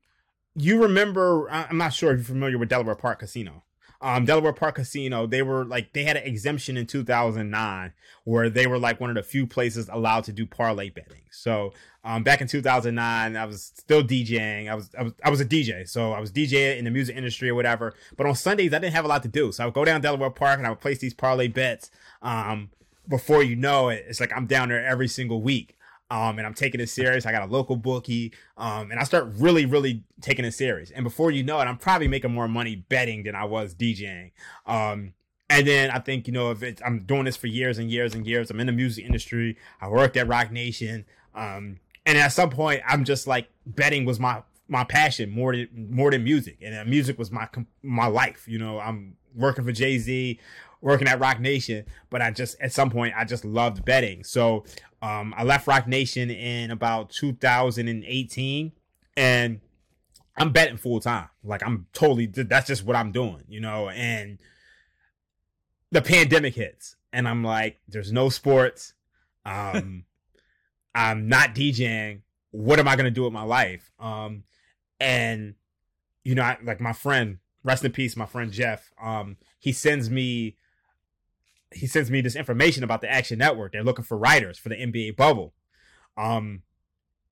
you 0.55 0.81
remember? 0.81 1.49
I'm 1.49 1.77
not 1.77 1.93
sure 1.93 2.11
if 2.11 2.17
you're 2.17 2.25
familiar 2.25 2.57
with 2.57 2.69
Delaware 2.69 2.95
Park 2.95 3.19
Casino. 3.19 3.63
Um, 4.01 4.23
Delaware 4.23 4.53
Park 4.53 4.75
Casino, 4.75 5.27
they 5.27 5.41
were 5.41 5.65
like 5.65 5.91
they 5.91 6.03
had 6.03 6.15
an 6.15 6.23
exemption 6.23 6.77
in 6.77 6.85
2009 6.87 7.93
where 8.23 8.49
they 8.49 8.65
were 8.65 8.79
like 8.79 9.01
one 9.01 9.09
of 9.09 9.15
the 9.17 9.23
few 9.23 9.45
places 9.45 9.89
allowed 9.91 10.23
to 10.25 10.31
do 10.31 10.45
parlay 10.45 10.89
betting. 10.89 11.21
So 11.31 11.73
um, 12.05 12.23
back 12.23 12.39
in 12.39 12.47
2009, 12.47 13.35
I 13.35 13.45
was 13.45 13.73
still 13.75 14.01
DJing. 14.01 14.69
I 14.69 14.75
was, 14.75 14.89
I 14.97 15.03
was 15.03 15.13
I 15.25 15.29
was 15.29 15.41
a 15.41 15.45
DJ, 15.45 15.87
so 15.87 16.13
I 16.13 16.19
was 16.19 16.31
DJ 16.31 16.77
in 16.77 16.85
the 16.85 16.91
music 16.91 17.17
industry 17.17 17.49
or 17.49 17.55
whatever. 17.55 17.93
But 18.15 18.25
on 18.25 18.35
Sundays, 18.35 18.73
I 18.73 18.79
didn't 18.79 18.93
have 18.93 19.05
a 19.05 19.09
lot 19.09 19.23
to 19.23 19.29
do, 19.29 19.51
so 19.51 19.63
I 19.63 19.65
would 19.65 19.75
go 19.75 19.83
down 19.83 19.99
Delaware 19.99 20.29
Park 20.29 20.59
and 20.59 20.67
I 20.67 20.69
would 20.69 20.79
place 20.79 20.99
these 20.99 21.13
parlay 21.13 21.47
bets. 21.47 21.91
Um, 22.21 22.69
before 23.07 23.43
you 23.43 23.55
know 23.55 23.89
it, 23.89 24.05
it's 24.07 24.19
like 24.19 24.31
I'm 24.35 24.45
down 24.45 24.69
there 24.69 24.85
every 24.85 25.07
single 25.07 25.41
week 25.41 25.75
um, 26.11 26.37
and 26.37 26.47
I'm 26.47 26.53
taking 26.53 26.81
it 26.81 26.89
serious. 26.89 27.25
I 27.25 27.31
got 27.31 27.47
a 27.47 27.51
local 27.51 27.75
bookie, 27.75 28.33
um, 28.57 28.91
and 28.91 28.99
I 28.99 29.03
start 29.03 29.27
really, 29.37 29.65
really 29.65 30.03
taking 30.21 30.45
it 30.45 30.53
serious. 30.53 30.91
And 30.91 31.03
before 31.03 31.31
you 31.31 31.43
know 31.43 31.59
it, 31.59 31.65
I'm 31.65 31.77
probably 31.77 32.07
making 32.07 32.33
more 32.33 32.47
money 32.47 32.75
betting 32.75 33.23
than 33.23 33.35
I 33.35 33.45
was 33.45 33.75
DJing. 33.75 34.31
Um, 34.65 35.13
and 35.49 35.67
then 35.67 35.91
I 35.91 35.99
think 35.99 36.27
you 36.27 36.33
know 36.33 36.51
if 36.51 36.63
it's, 36.63 36.81
I'm 36.85 37.03
doing 37.03 37.25
this 37.25 37.35
for 37.35 37.47
years 37.47 37.77
and 37.77 37.91
years 37.91 38.15
and 38.15 38.25
years. 38.25 38.49
I'm 38.51 38.59
in 38.59 38.67
the 38.67 38.73
music 38.73 39.05
industry. 39.05 39.57
I 39.81 39.87
worked 39.89 40.17
at 40.17 40.27
Roc 40.27 40.51
Nation, 40.51 41.05
um, 41.35 41.79
and 42.05 42.17
at 42.17 42.29
some 42.29 42.49
point, 42.49 42.81
I'm 42.87 43.03
just 43.03 43.27
like 43.27 43.49
betting 43.65 44.05
was 44.05 44.19
my 44.19 44.43
my 44.67 44.83
passion 44.83 45.29
more 45.31 45.55
than 45.55 45.67
more 45.91 46.11
than 46.11 46.23
music, 46.23 46.57
and 46.61 46.89
music 46.89 47.17
was 47.17 47.31
my 47.31 47.47
my 47.83 48.07
life. 48.07 48.47
You 48.47 48.59
know, 48.59 48.79
I'm 48.79 49.15
working 49.35 49.65
for 49.65 49.71
Jay 49.71 49.97
Z, 49.97 50.39
working 50.81 51.07
at 51.07 51.19
Roc 51.19 51.39
Nation, 51.39 51.85
but 52.09 52.21
I 52.21 52.31
just 52.31 52.59
at 52.61 52.71
some 52.71 52.89
point 52.89 53.13
I 53.17 53.25
just 53.25 53.43
loved 53.43 53.83
betting. 53.85 54.23
So 54.23 54.65
um, 55.01 55.33
I 55.37 55.43
left 55.43 55.67
Roc 55.67 55.87
Nation 55.87 56.29
in 56.29 56.71
about 56.71 57.09
2018, 57.11 58.71
and 59.15 59.61
I'm 60.35 60.51
betting 60.51 60.77
full 60.77 60.99
time. 60.99 61.29
Like 61.43 61.65
I'm 61.65 61.87
totally 61.93 62.25
that's 62.25 62.67
just 62.67 62.85
what 62.85 62.95
I'm 62.95 63.11
doing, 63.11 63.43
you 63.47 63.59
know. 63.59 63.89
And 63.89 64.39
the 65.91 66.01
pandemic 66.01 66.55
hits, 66.55 66.95
and 67.13 67.27
I'm 67.27 67.43
like, 67.43 67.79
there's 67.87 68.11
no 68.11 68.29
sports. 68.29 68.93
Um, 69.45 70.05
I'm 70.95 71.27
not 71.27 71.55
DJing. 71.55 72.21
What 72.51 72.79
am 72.79 72.87
I 72.87 72.95
gonna 72.95 73.11
do 73.11 73.23
with 73.23 73.33
my 73.33 73.43
life? 73.43 73.91
Um, 73.99 74.43
and 74.99 75.55
you 76.23 76.35
know, 76.35 76.43
I, 76.43 76.57
like 76.61 76.81
my 76.81 76.93
friend, 76.93 77.37
rest 77.63 77.85
in 77.85 77.91
peace, 77.91 78.17
my 78.17 78.25
friend 78.25 78.51
Jeff. 78.51 78.91
Um, 79.01 79.37
he 79.59 79.71
sends 79.71 80.09
me 80.09 80.57
he 81.73 81.87
sends 81.87 82.09
me 82.09 82.21
this 82.21 82.35
information 82.35 82.83
about 82.83 83.01
the 83.01 83.11
Action 83.11 83.39
Network. 83.39 83.71
They're 83.71 83.83
looking 83.83 84.05
for 84.05 84.17
writers 84.17 84.57
for 84.57 84.69
the 84.69 84.75
NBA 84.75 85.15
bubble. 85.15 85.53
Um, 86.17 86.63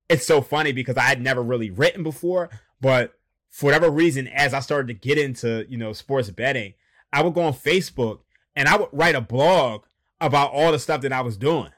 it's 0.08 0.26
so 0.26 0.40
funny 0.40 0.72
because 0.72 0.96
I 0.96 1.02
had 1.02 1.20
never 1.20 1.42
really 1.42 1.70
written 1.70 2.02
before, 2.02 2.48
but 2.80 3.14
for 3.50 3.66
whatever 3.66 3.90
reason, 3.90 4.28
as 4.28 4.54
I 4.54 4.60
started 4.60 4.88
to 4.88 4.94
get 4.94 5.18
into 5.18 5.66
you 5.68 5.76
know 5.76 5.92
sports 5.92 6.30
betting, 6.30 6.74
I 7.12 7.22
would 7.22 7.34
go 7.34 7.42
on 7.42 7.52
Facebook 7.52 8.20
and 8.54 8.68
I 8.68 8.76
would 8.76 8.88
write 8.92 9.14
a 9.14 9.20
blog 9.20 9.84
about 10.20 10.52
all 10.52 10.72
the 10.72 10.78
stuff 10.78 11.00
that 11.02 11.12
I 11.12 11.20
was 11.20 11.36
doing. 11.36 11.70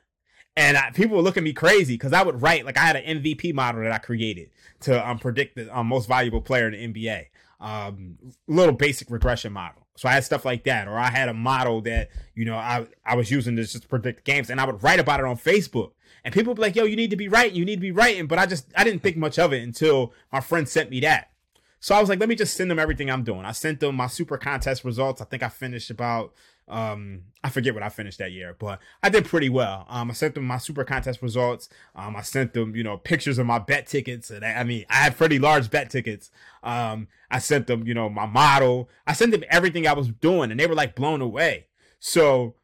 And 0.56 0.76
I, 0.76 0.90
people 0.90 1.16
would 1.16 1.24
look 1.24 1.36
at 1.36 1.42
me 1.42 1.52
crazy 1.52 1.94
because 1.94 2.12
I 2.12 2.22
would 2.22 2.42
write 2.42 2.64
like 2.64 2.76
I 2.76 2.82
had 2.82 2.96
an 2.96 3.22
MVP 3.22 3.54
model 3.54 3.82
that 3.82 3.92
I 3.92 3.98
created 3.98 4.50
to 4.80 5.08
um, 5.08 5.18
predict 5.18 5.56
the 5.56 5.76
um, 5.76 5.86
most 5.86 6.08
valuable 6.08 6.40
player 6.40 6.68
in 6.68 6.92
the 6.92 7.02
NBA. 7.02 7.26
Um, 7.60 8.18
little 8.46 8.74
basic 8.74 9.10
regression 9.10 9.52
model. 9.52 9.79
So 10.00 10.08
I 10.08 10.12
had 10.12 10.24
stuff 10.24 10.46
like 10.46 10.64
that, 10.64 10.88
or 10.88 10.98
I 10.98 11.10
had 11.10 11.28
a 11.28 11.34
model 11.34 11.82
that 11.82 12.08
you 12.34 12.46
know 12.46 12.56
I 12.56 12.86
I 13.04 13.16
was 13.16 13.30
using 13.30 13.54
to 13.56 13.64
just 13.64 13.86
predict 13.86 14.24
games, 14.24 14.48
and 14.48 14.58
I 14.58 14.64
would 14.64 14.82
write 14.82 14.98
about 14.98 15.20
it 15.20 15.26
on 15.26 15.36
Facebook. 15.36 15.90
And 16.24 16.32
people 16.32 16.54
be 16.54 16.62
like, 16.62 16.74
"Yo, 16.74 16.84
you 16.84 16.96
need 16.96 17.10
to 17.10 17.16
be 17.16 17.28
writing. 17.28 17.54
You 17.54 17.66
need 17.66 17.76
to 17.76 17.82
be 17.82 17.90
writing." 17.90 18.26
But 18.26 18.38
I 18.38 18.46
just 18.46 18.72
I 18.74 18.82
didn't 18.82 19.02
think 19.02 19.18
much 19.18 19.38
of 19.38 19.52
it 19.52 19.62
until 19.62 20.14
my 20.32 20.40
friend 20.40 20.66
sent 20.66 20.88
me 20.88 21.00
that. 21.00 21.32
So 21.80 21.94
I 21.94 22.00
was 22.00 22.08
like, 22.08 22.18
"Let 22.18 22.30
me 22.30 22.34
just 22.34 22.56
send 22.56 22.70
them 22.70 22.78
everything 22.78 23.10
I'm 23.10 23.24
doing." 23.24 23.44
I 23.44 23.52
sent 23.52 23.80
them 23.80 23.94
my 23.94 24.06
super 24.06 24.38
contest 24.38 24.84
results. 24.84 25.20
I 25.20 25.26
think 25.26 25.42
I 25.42 25.50
finished 25.50 25.90
about 25.90 26.32
um, 26.70 27.24
I 27.42 27.50
forget 27.50 27.74
what 27.74 27.82
I 27.82 27.88
finished 27.88 28.18
that 28.18 28.32
year, 28.32 28.54
but 28.58 28.78
I 29.02 29.08
did 29.08 29.24
pretty 29.24 29.48
well. 29.48 29.86
Um, 29.88 30.10
I 30.10 30.14
sent 30.14 30.34
them 30.34 30.44
my 30.44 30.58
super 30.58 30.84
contest 30.84 31.20
results. 31.20 31.68
Um, 31.96 32.14
I 32.14 32.22
sent 32.22 32.54
them, 32.54 32.76
you 32.76 32.84
know, 32.84 32.96
pictures 32.96 33.38
of 33.38 33.46
my 33.46 33.58
bet 33.58 33.86
tickets. 33.86 34.30
And 34.30 34.44
I, 34.44 34.52
I 34.54 34.64
mean, 34.64 34.84
I 34.88 34.94
had 34.94 35.16
pretty 35.16 35.38
large 35.38 35.70
bet 35.70 35.90
tickets. 35.90 36.30
Um, 36.62 37.08
I 37.30 37.40
sent 37.40 37.66
them, 37.66 37.86
you 37.86 37.94
know, 37.94 38.08
my 38.08 38.26
model. 38.26 38.88
I 39.06 39.14
sent 39.14 39.32
them 39.32 39.44
everything 39.50 39.86
I 39.86 39.94
was 39.94 40.08
doing, 40.08 40.50
and 40.50 40.60
they 40.60 40.66
were 40.66 40.74
like 40.74 40.94
blown 40.94 41.20
away. 41.20 41.66
So 41.98 42.54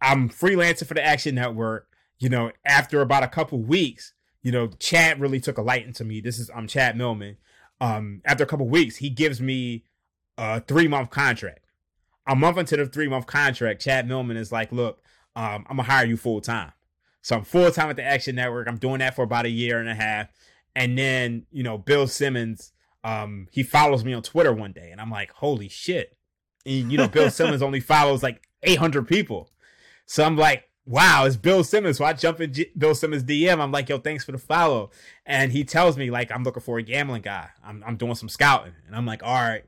I'm 0.00 0.28
freelancing 0.28 0.86
for 0.86 0.94
the 0.94 1.04
Action 1.04 1.34
Network. 1.34 1.88
You 2.18 2.28
know, 2.28 2.52
after 2.64 3.00
about 3.00 3.24
a 3.24 3.28
couple 3.28 3.58
weeks, 3.58 4.12
you 4.42 4.52
know, 4.52 4.68
Chad 4.78 5.20
really 5.20 5.40
took 5.40 5.58
a 5.58 5.62
light 5.62 5.84
into 5.84 6.04
me. 6.04 6.20
This 6.20 6.38
is 6.38 6.50
I'm 6.54 6.68
Chad 6.68 6.96
Millman. 6.96 7.38
Um, 7.80 8.22
after 8.24 8.44
a 8.44 8.46
couple 8.46 8.68
weeks, 8.68 8.96
he 8.96 9.10
gives 9.10 9.40
me 9.40 9.84
a 10.38 10.60
three 10.60 10.86
month 10.86 11.10
contract 11.10 11.63
a 12.26 12.34
month 12.34 12.58
into 12.58 12.76
the 12.76 12.86
three 12.86 13.08
month 13.08 13.26
contract, 13.26 13.82
Chad 13.82 14.08
Millman 14.08 14.36
is 14.36 14.52
like, 14.52 14.72
look, 14.72 15.02
um, 15.36 15.66
I'm 15.68 15.76
gonna 15.76 15.84
hire 15.84 16.06
you 16.06 16.16
full 16.16 16.40
time. 16.40 16.72
So 17.22 17.36
I'm 17.36 17.44
full 17.44 17.70
time 17.70 17.90
at 17.90 17.96
the 17.96 18.02
Action 18.02 18.36
Network. 18.36 18.68
I'm 18.68 18.76
doing 18.76 18.98
that 18.98 19.16
for 19.16 19.22
about 19.22 19.46
a 19.46 19.50
year 19.50 19.80
and 19.80 19.88
a 19.88 19.94
half. 19.94 20.28
And 20.76 20.98
then, 20.98 21.46
you 21.52 21.62
know, 21.62 21.78
Bill 21.78 22.06
Simmons, 22.06 22.72
um, 23.02 23.48
he 23.50 23.62
follows 23.62 24.04
me 24.04 24.12
on 24.12 24.22
Twitter 24.22 24.52
one 24.52 24.72
day, 24.72 24.90
and 24.90 25.00
I'm 25.00 25.10
like, 25.10 25.30
holy 25.32 25.68
shit. 25.68 26.16
And, 26.66 26.90
you 26.90 26.98
know, 26.98 27.08
Bill 27.08 27.30
Simmons 27.32 27.62
only 27.62 27.80
follows 27.80 28.22
like 28.22 28.42
800 28.62 29.06
people. 29.06 29.50
So 30.06 30.24
I'm 30.24 30.36
like, 30.36 30.64
wow, 30.86 31.24
it's 31.24 31.36
Bill 31.36 31.64
Simmons. 31.64 31.98
So 31.98 32.04
I 32.04 32.12
jump 32.12 32.40
in 32.40 32.52
G- 32.52 32.70
Bill 32.76 32.94
Simmons 32.94 33.24
DM. 33.24 33.58
I'm 33.58 33.72
like, 33.72 33.88
yo, 33.88 33.98
thanks 33.98 34.24
for 34.24 34.32
the 34.32 34.38
follow. 34.38 34.90
And 35.24 35.52
he 35.52 35.64
tells 35.64 35.96
me 35.96 36.10
like, 36.10 36.30
I'm 36.30 36.44
looking 36.44 36.62
for 36.62 36.78
a 36.78 36.82
gambling 36.82 37.22
guy. 37.22 37.48
I'm, 37.64 37.82
I'm 37.86 37.96
doing 37.96 38.14
some 38.14 38.28
scouting. 38.28 38.74
And 38.86 38.96
I'm 38.96 39.06
like, 39.06 39.22
all 39.22 39.34
right, 39.34 39.64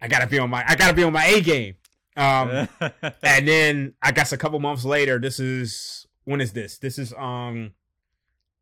I 0.00 0.08
gotta 0.08 0.26
be 0.26 0.38
on 0.38 0.50
my, 0.50 0.64
I 0.66 0.74
gotta 0.74 0.94
be 0.94 1.04
on 1.04 1.12
my 1.12 1.24
A 1.24 1.40
game. 1.40 1.76
Um, 2.18 2.68
and 3.22 3.48
then 3.48 3.94
I 4.02 4.12
guess 4.12 4.32
a 4.32 4.36
couple 4.36 4.58
months 4.60 4.84
later, 4.84 5.18
this 5.18 5.40
is 5.40 6.06
when 6.24 6.40
is 6.40 6.52
this? 6.52 6.78
This 6.78 6.98
is 6.98 7.14
um 7.14 7.72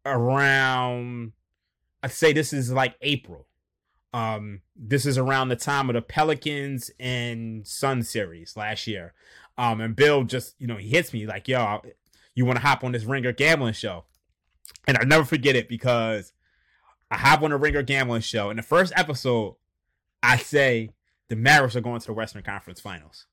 around 0.04 1.32
I'd 2.02 2.12
say 2.12 2.32
this 2.32 2.52
is 2.52 2.70
like 2.70 2.94
April. 3.02 3.48
Um, 4.12 4.62
this 4.76 5.04
is 5.04 5.18
around 5.18 5.48
the 5.48 5.56
time 5.56 5.90
of 5.90 5.94
the 5.94 6.02
Pelicans 6.02 6.90
and 7.00 7.66
Sun 7.66 8.04
series 8.04 8.56
last 8.56 8.86
year. 8.86 9.12
Um, 9.58 9.80
and 9.80 9.96
Bill 9.96 10.22
just, 10.22 10.54
you 10.58 10.66
know, 10.66 10.76
he 10.76 10.88
hits 10.88 11.12
me 11.12 11.26
like, 11.26 11.48
yo, 11.48 11.82
you 12.34 12.44
want 12.44 12.58
to 12.58 12.64
hop 12.64 12.84
on 12.84 12.92
this 12.92 13.04
Ringer 13.04 13.32
gambling 13.32 13.72
show? 13.72 14.04
And 14.86 14.96
I'll 14.96 15.06
never 15.06 15.24
forget 15.24 15.56
it 15.56 15.68
because 15.68 16.32
I 17.10 17.16
hop 17.16 17.42
on 17.42 17.50
the 17.50 17.56
Ringer 17.56 17.82
gambling 17.82 18.22
show. 18.22 18.50
In 18.50 18.56
the 18.56 18.62
first 18.62 18.92
episode, 18.96 19.56
I 20.22 20.36
say 20.36 20.90
the 21.28 21.36
Mavericks 21.36 21.76
are 21.76 21.80
going 21.80 22.00
to 22.00 22.06
the 22.06 22.12
Western 22.12 22.42
Conference 22.42 22.80
Finals. 22.80 23.26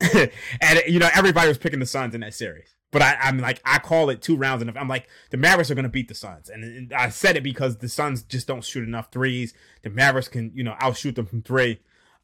and 0.60 0.82
you 0.86 0.98
know 0.98 1.08
everybody 1.14 1.48
was 1.48 1.58
picking 1.58 1.80
the 1.80 1.86
Suns 1.86 2.14
in 2.14 2.20
that 2.20 2.34
series. 2.34 2.74
But 2.90 3.02
I, 3.02 3.16
am 3.22 3.38
like, 3.38 3.60
I 3.64 3.80
call 3.80 4.08
it 4.08 4.22
two 4.22 4.36
rounds, 4.36 4.62
and 4.62 4.78
I'm 4.78 4.86
like, 4.86 5.08
the 5.30 5.36
Mavericks 5.36 5.68
are 5.68 5.74
going 5.74 5.82
to 5.82 5.88
beat 5.88 6.06
the 6.06 6.14
Suns, 6.14 6.48
and, 6.48 6.62
and, 6.62 6.92
I 6.92 7.08
said 7.08 7.36
it 7.36 7.42
because 7.42 7.78
the 7.78 7.88
Suns 7.88 8.22
just 8.22 8.46
don't 8.46 8.62
shoot 8.62 8.86
enough 8.86 9.10
threes. 9.10 9.52
The 9.82 9.90
Mavericks 9.90 10.28
can, 10.28 10.52
you 10.54 10.62
know, 10.62 10.76
outshoot 10.78 11.16
them 11.16 11.26
from 11.26 11.42
three. 11.42 11.80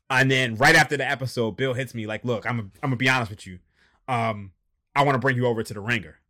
And 0.09 0.31
then 0.31 0.55
right 0.55 0.77
after 0.77 0.97
the 0.97 1.09
episode, 1.09 1.57
Bill 1.57 1.75
hits 1.75 1.93
me 1.93 2.07
like, 2.07 2.25
"Look, 2.25 2.47
I'm, 2.47 2.59
a, 2.59 2.63
I'm 2.63 2.91
gonna 2.91 2.97
be 2.97 3.09
honest 3.09 3.31
with 3.33 3.49
you. 3.49 3.59
Um, 4.07 4.53
I 4.95 5.03
want 5.03 5.17
to 5.17 5.21
bring 5.21 5.37
you 5.37 5.47
over 5.47 5.65
to 5.65 5.75
the 5.75 5.81
Ringer," 5.81 6.21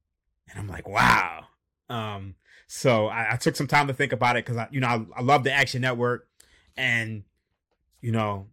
and 0.49 0.59
I'm 0.59 0.69
like, 0.69 0.89
"Wow." 0.89 1.45
Um, 1.91 2.37
so 2.67 3.09
I, 3.09 3.35
I 3.35 3.37
took 3.37 3.57
some 3.57 3.67
time 3.67 3.89
to 3.89 3.95
think 3.95 4.13
about 4.13 4.37
it 4.37 4.47
because 4.47 4.57
I, 4.57 4.69
you 4.71 4.81
know, 4.81 4.87
I, 4.87 5.05
I 5.17 5.23
love 5.23 5.45
the 5.45 5.53
Action 5.53 5.83
Network, 5.83 6.29
and 6.77 7.25
you 8.01 8.13
know, 8.13 8.47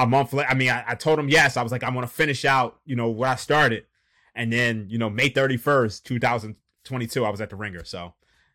a 0.00 0.06
month 0.06 0.32
later, 0.32 0.48
I 0.48 0.54
mean, 0.54 0.70
I, 0.70 0.82
I 0.88 0.94
told 0.94 1.18
him 1.18 1.28
yes. 1.28 1.56
I 1.56 1.62
was 1.62 1.70
like, 1.70 1.82
I 1.82 1.90
want 1.90 2.08
to 2.08 2.12
finish 2.12 2.44
out, 2.44 2.80
you 2.86 2.96
know, 2.96 3.10
where 3.10 3.28
I 3.28 3.36
started. 3.36 3.84
And 4.34 4.50
then, 4.50 4.86
you 4.88 4.96
know, 4.96 5.10
May 5.10 5.28
31st, 5.28 6.04
2022, 6.04 7.24
I 7.24 7.28
was 7.28 7.40
at 7.40 7.50
the 7.50 7.56
ringer. 7.56 7.84
So 7.84 8.14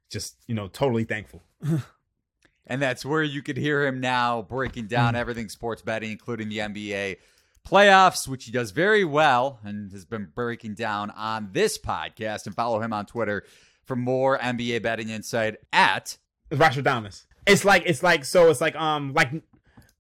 just, 0.10 0.38
you 0.48 0.56
know, 0.56 0.68
totally 0.68 1.04
thankful. 1.04 1.44
and 2.68 2.82
that's 2.82 3.06
where 3.06 3.22
you 3.22 3.44
could 3.44 3.58
hear 3.58 3.86
him 3.86 4.00
now 4.00 4.42
breaking 4.42 4.88
down 4.88 5.14
mm. 5.14 5.18
everything 5.18 5.48
sports 5.48 5.84
betting, 5.84 6.12
including 6.12 6.50
the 6.50 6.58
NBA 6.58 7.18
playoffs, 7.68 8.28
which 8.28 8.46
he 8.46 8.52
does 8.52 8.72
very 8.72 9.04
well 9.04 9.60
and 9.64 9.92
has 9.92 10.06
been 10.06 10.32
breaking 10.34 10.74
down 10.74 11.12
on 11.12 11.50
this 11.52 11.78
podcast. 11.78 12.48
And 12.48 12.56
follow 12.56 12.82
him 12.82 12.92
on 12.92 13.06
Twitter 13.06 13.44
for 13.84 13.96
more 13.96 14.40
NBA 14.40 14.82
betting 14.82 15.10
insight 15.10 15.58
at 15.72 16.18
Rashadamas. 16.50 17.26
It's 17.46 17.64
like 17.64 17.84
it's 17.86 18.02
like 18.02 18.26
so 18.26 18.50
it's 18.50 18.62
like 18.62 18.76
um 18.76 19.14
like 19.14 19.30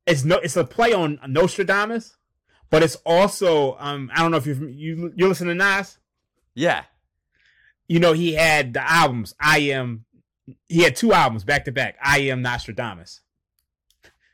it's 0.05 0.23
no 0.23 0.37
it's 0.37 0.55
a 0.55 0.63
play 0.63 0.93
on 0.93 1.19
Nostradamus, 1.27 2.17
but 2.69 2.83
it's 2.83 2.95
also 3.05 3.77
um 3.79 4.11
I 4.13 4.21
don't 4.21 4.31
know 4.31 4.37
if 4.37 4.45
you 4.47 4.53
you 4.67 5.13
you 5.15 5.27
listen 5.27 5.47
to 5.47 5.55
Nas. 5.55 5.97
Yeah. 6.53 6.83
You 7.87 7.99
know 7.99 8.13
he 8.13 8.33
had 8.33 8.73
the 8.73 8.81
albums. 8.89 9.35
I 9.39 9.59
am. 9.59 10.05
He 10.67 10.81
had 10.83 10.95
two 10.95 11.11
albums 11.13 11.43
back 11.43 11.65
to 11.65 11.71
back. 11.71 11.95
I 12.03 12.19
am 12.19 12.41
Nostradamus. 12.41 13.21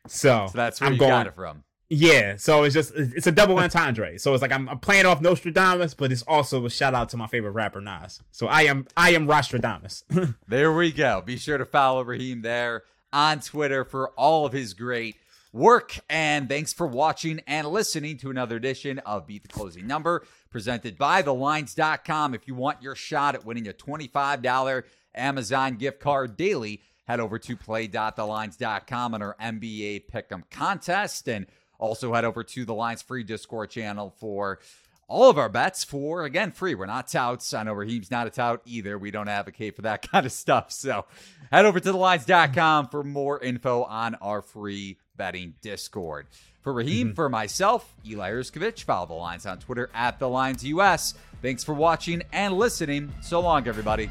So, 0.08 0.48
So 0.52 0.58
that's 0.58 0.82
where 0.82 0.88
I'm 0.88 0.94
you 0.94 1.00
going. 1.00 1.10
got 1.12 1.28
it 1.28 1.36
from. 1.36 1.64
Yeah, 1.94 2.38
so 2.38 2.64
it's 2.64 2.74
just 2.74 2.94
it's 2.96 3.28
a 3.28 3.32
double 3.34 3.58
entendre. 3.60 4.18
So 4.18 4.34
it's 4.34 4.42
like 4.42 4.54
I'm, 4.54 4.70
I'm 4.70 4.80
playing 4.80 5.06
off 5.06 5.20
Nostradamus, 5.22 5.94
but 5.94 6.12
it's 6.12 6.22
also 6.24 6.66
a 6.66 6.70
shout 6.70 6.94
out 6.94 7.10
to 7.10 7.18
my 7.18 7.28
favorite 7.28 7.52
rapper 7.52 7.82
Nas. 7.82 8.22
So 8.32 8.48
I 8.48 8.62
am 8.64 8.88
I 8.96 9.12
am 9.12 9.26
Nostradamus. 9.26 10.04
There 10.48 10.72
we 10.72 10.92
go. 10.94 11.22
Be 11.26 11.36
sure 11.38 11.58
to 11.58 11.66
follow 11.66 12.02
Raheem 12.04 12.42
there 12.42 12.84
on 13.12 13.42
Twitter 13.42 13.84
for 13.84 14.10
all 14.12 14.46
of 14.46 14.54
his 14.54 14.74
great 14.74 15.18
work. 15.54 16.00
And 16.10 16.48
thanks 16.48 16.74
for 16.74 16.88
watching 16.88 17.42
and 17.48 17.68
listening 17.68 18.18
to 18.18 18.30
another 18.30 18.56
edition 18.56 19.00
of 19.00 19.28
Beat 19.28 19.44
the 19.44 19.50
Closing 19.50 19.88
Number 19.88 20.26
presented 20.50 20.98
by 20.98 21.24
TheLines.com. 21.24 22.34
If 22.34 22.48
you 22.48 22.56
want 22.56 22.82
your 22.82 22.96
shot 22.96 23.36
at 23.36 23.46
winning 23.46 23.68
a 23.68 23.74
$25 23.74 24.84
Amazon 25.16 25.76
gift 25.76 26.00
card 26.00 26.38
daily, 26.38 26.82
head 27.06 27.20
over 27.20 27.40
to 27.40 27.56
play.thelines.com 27.56 29.14
on 29.14 29.22
our 29.22 29.36
NBA 29.42 30.04
Pick'em 30.12 30.44
contest 30.50 31.28
and 31.28 31.48
also 31.80 32.14
head 32.14 32.26
over 32.26 32.44
to 32.44 32.66
the 32.66 32.74
Lines 32.74 33.02
Free 33.02 33.24
Discord 33.24 33.70
channel 33.70 34.14
for 34.20 34.60
all 35.08 35.30
of 35.30 35.38
our 35.38 35.50
bets 35.50 35.84
for 35.84 36.24
again 36.24 36.52
free. 36.52 36.74
We're 36.74 36.86
not 36.86 37.10
touts. 37.10 37.54
I 37.54 37.64
know 37.64 37.74
Raheem's 37.74 38.12
not 38.12 38.28
a 38.28 38.30
tout 38.30 38.62
either. 38.66 38.98
We 38.98 39.12
don't 39.12 39.28
advocate 39.28 39.76
for 39.76 39.82
that 39.82 40.08
kind 40.12 40.26
of 40.26 40.32
stuff. 40.32 40.72
So 40.72 41.06
head 41.52 41.66
over 41.66 41.80
to 41.82 41.92
thelines.com 41.92 42.88
for 42.88 43.04
more 43.04 43.40
info 43.40 43.84
on 43.84 44.16
our 44.16 44.42
free 44.42 44.98
betting 45.22 45.54
Discord. 45.62 46.26
For 46.62 46.74
Raheem, 46.74 47.10
mm-hmm. 47.10 47.14
for 47.14 47.30
myself, 47.30 47.94
Eli 48.04 48.32
Hershkovich, 48.32 48.86
follow 48.86 49.06
the 49.06 49.14
lines 49.14 49.46
on 49.46 49.60
Twitter 49.60 49.92
at 49.94 50.18
the 50.18 50.28
Lines 50.28 50.64
US. 50.64 51.14
Thanks 51.44 51.64
for 51.64 51.76
watching 51.76 52.24
and 52.34 52.58
listening. 52.58 53.14
So 53.22 53.40
long, 53.40 53.68
everybody. 53.68 54.10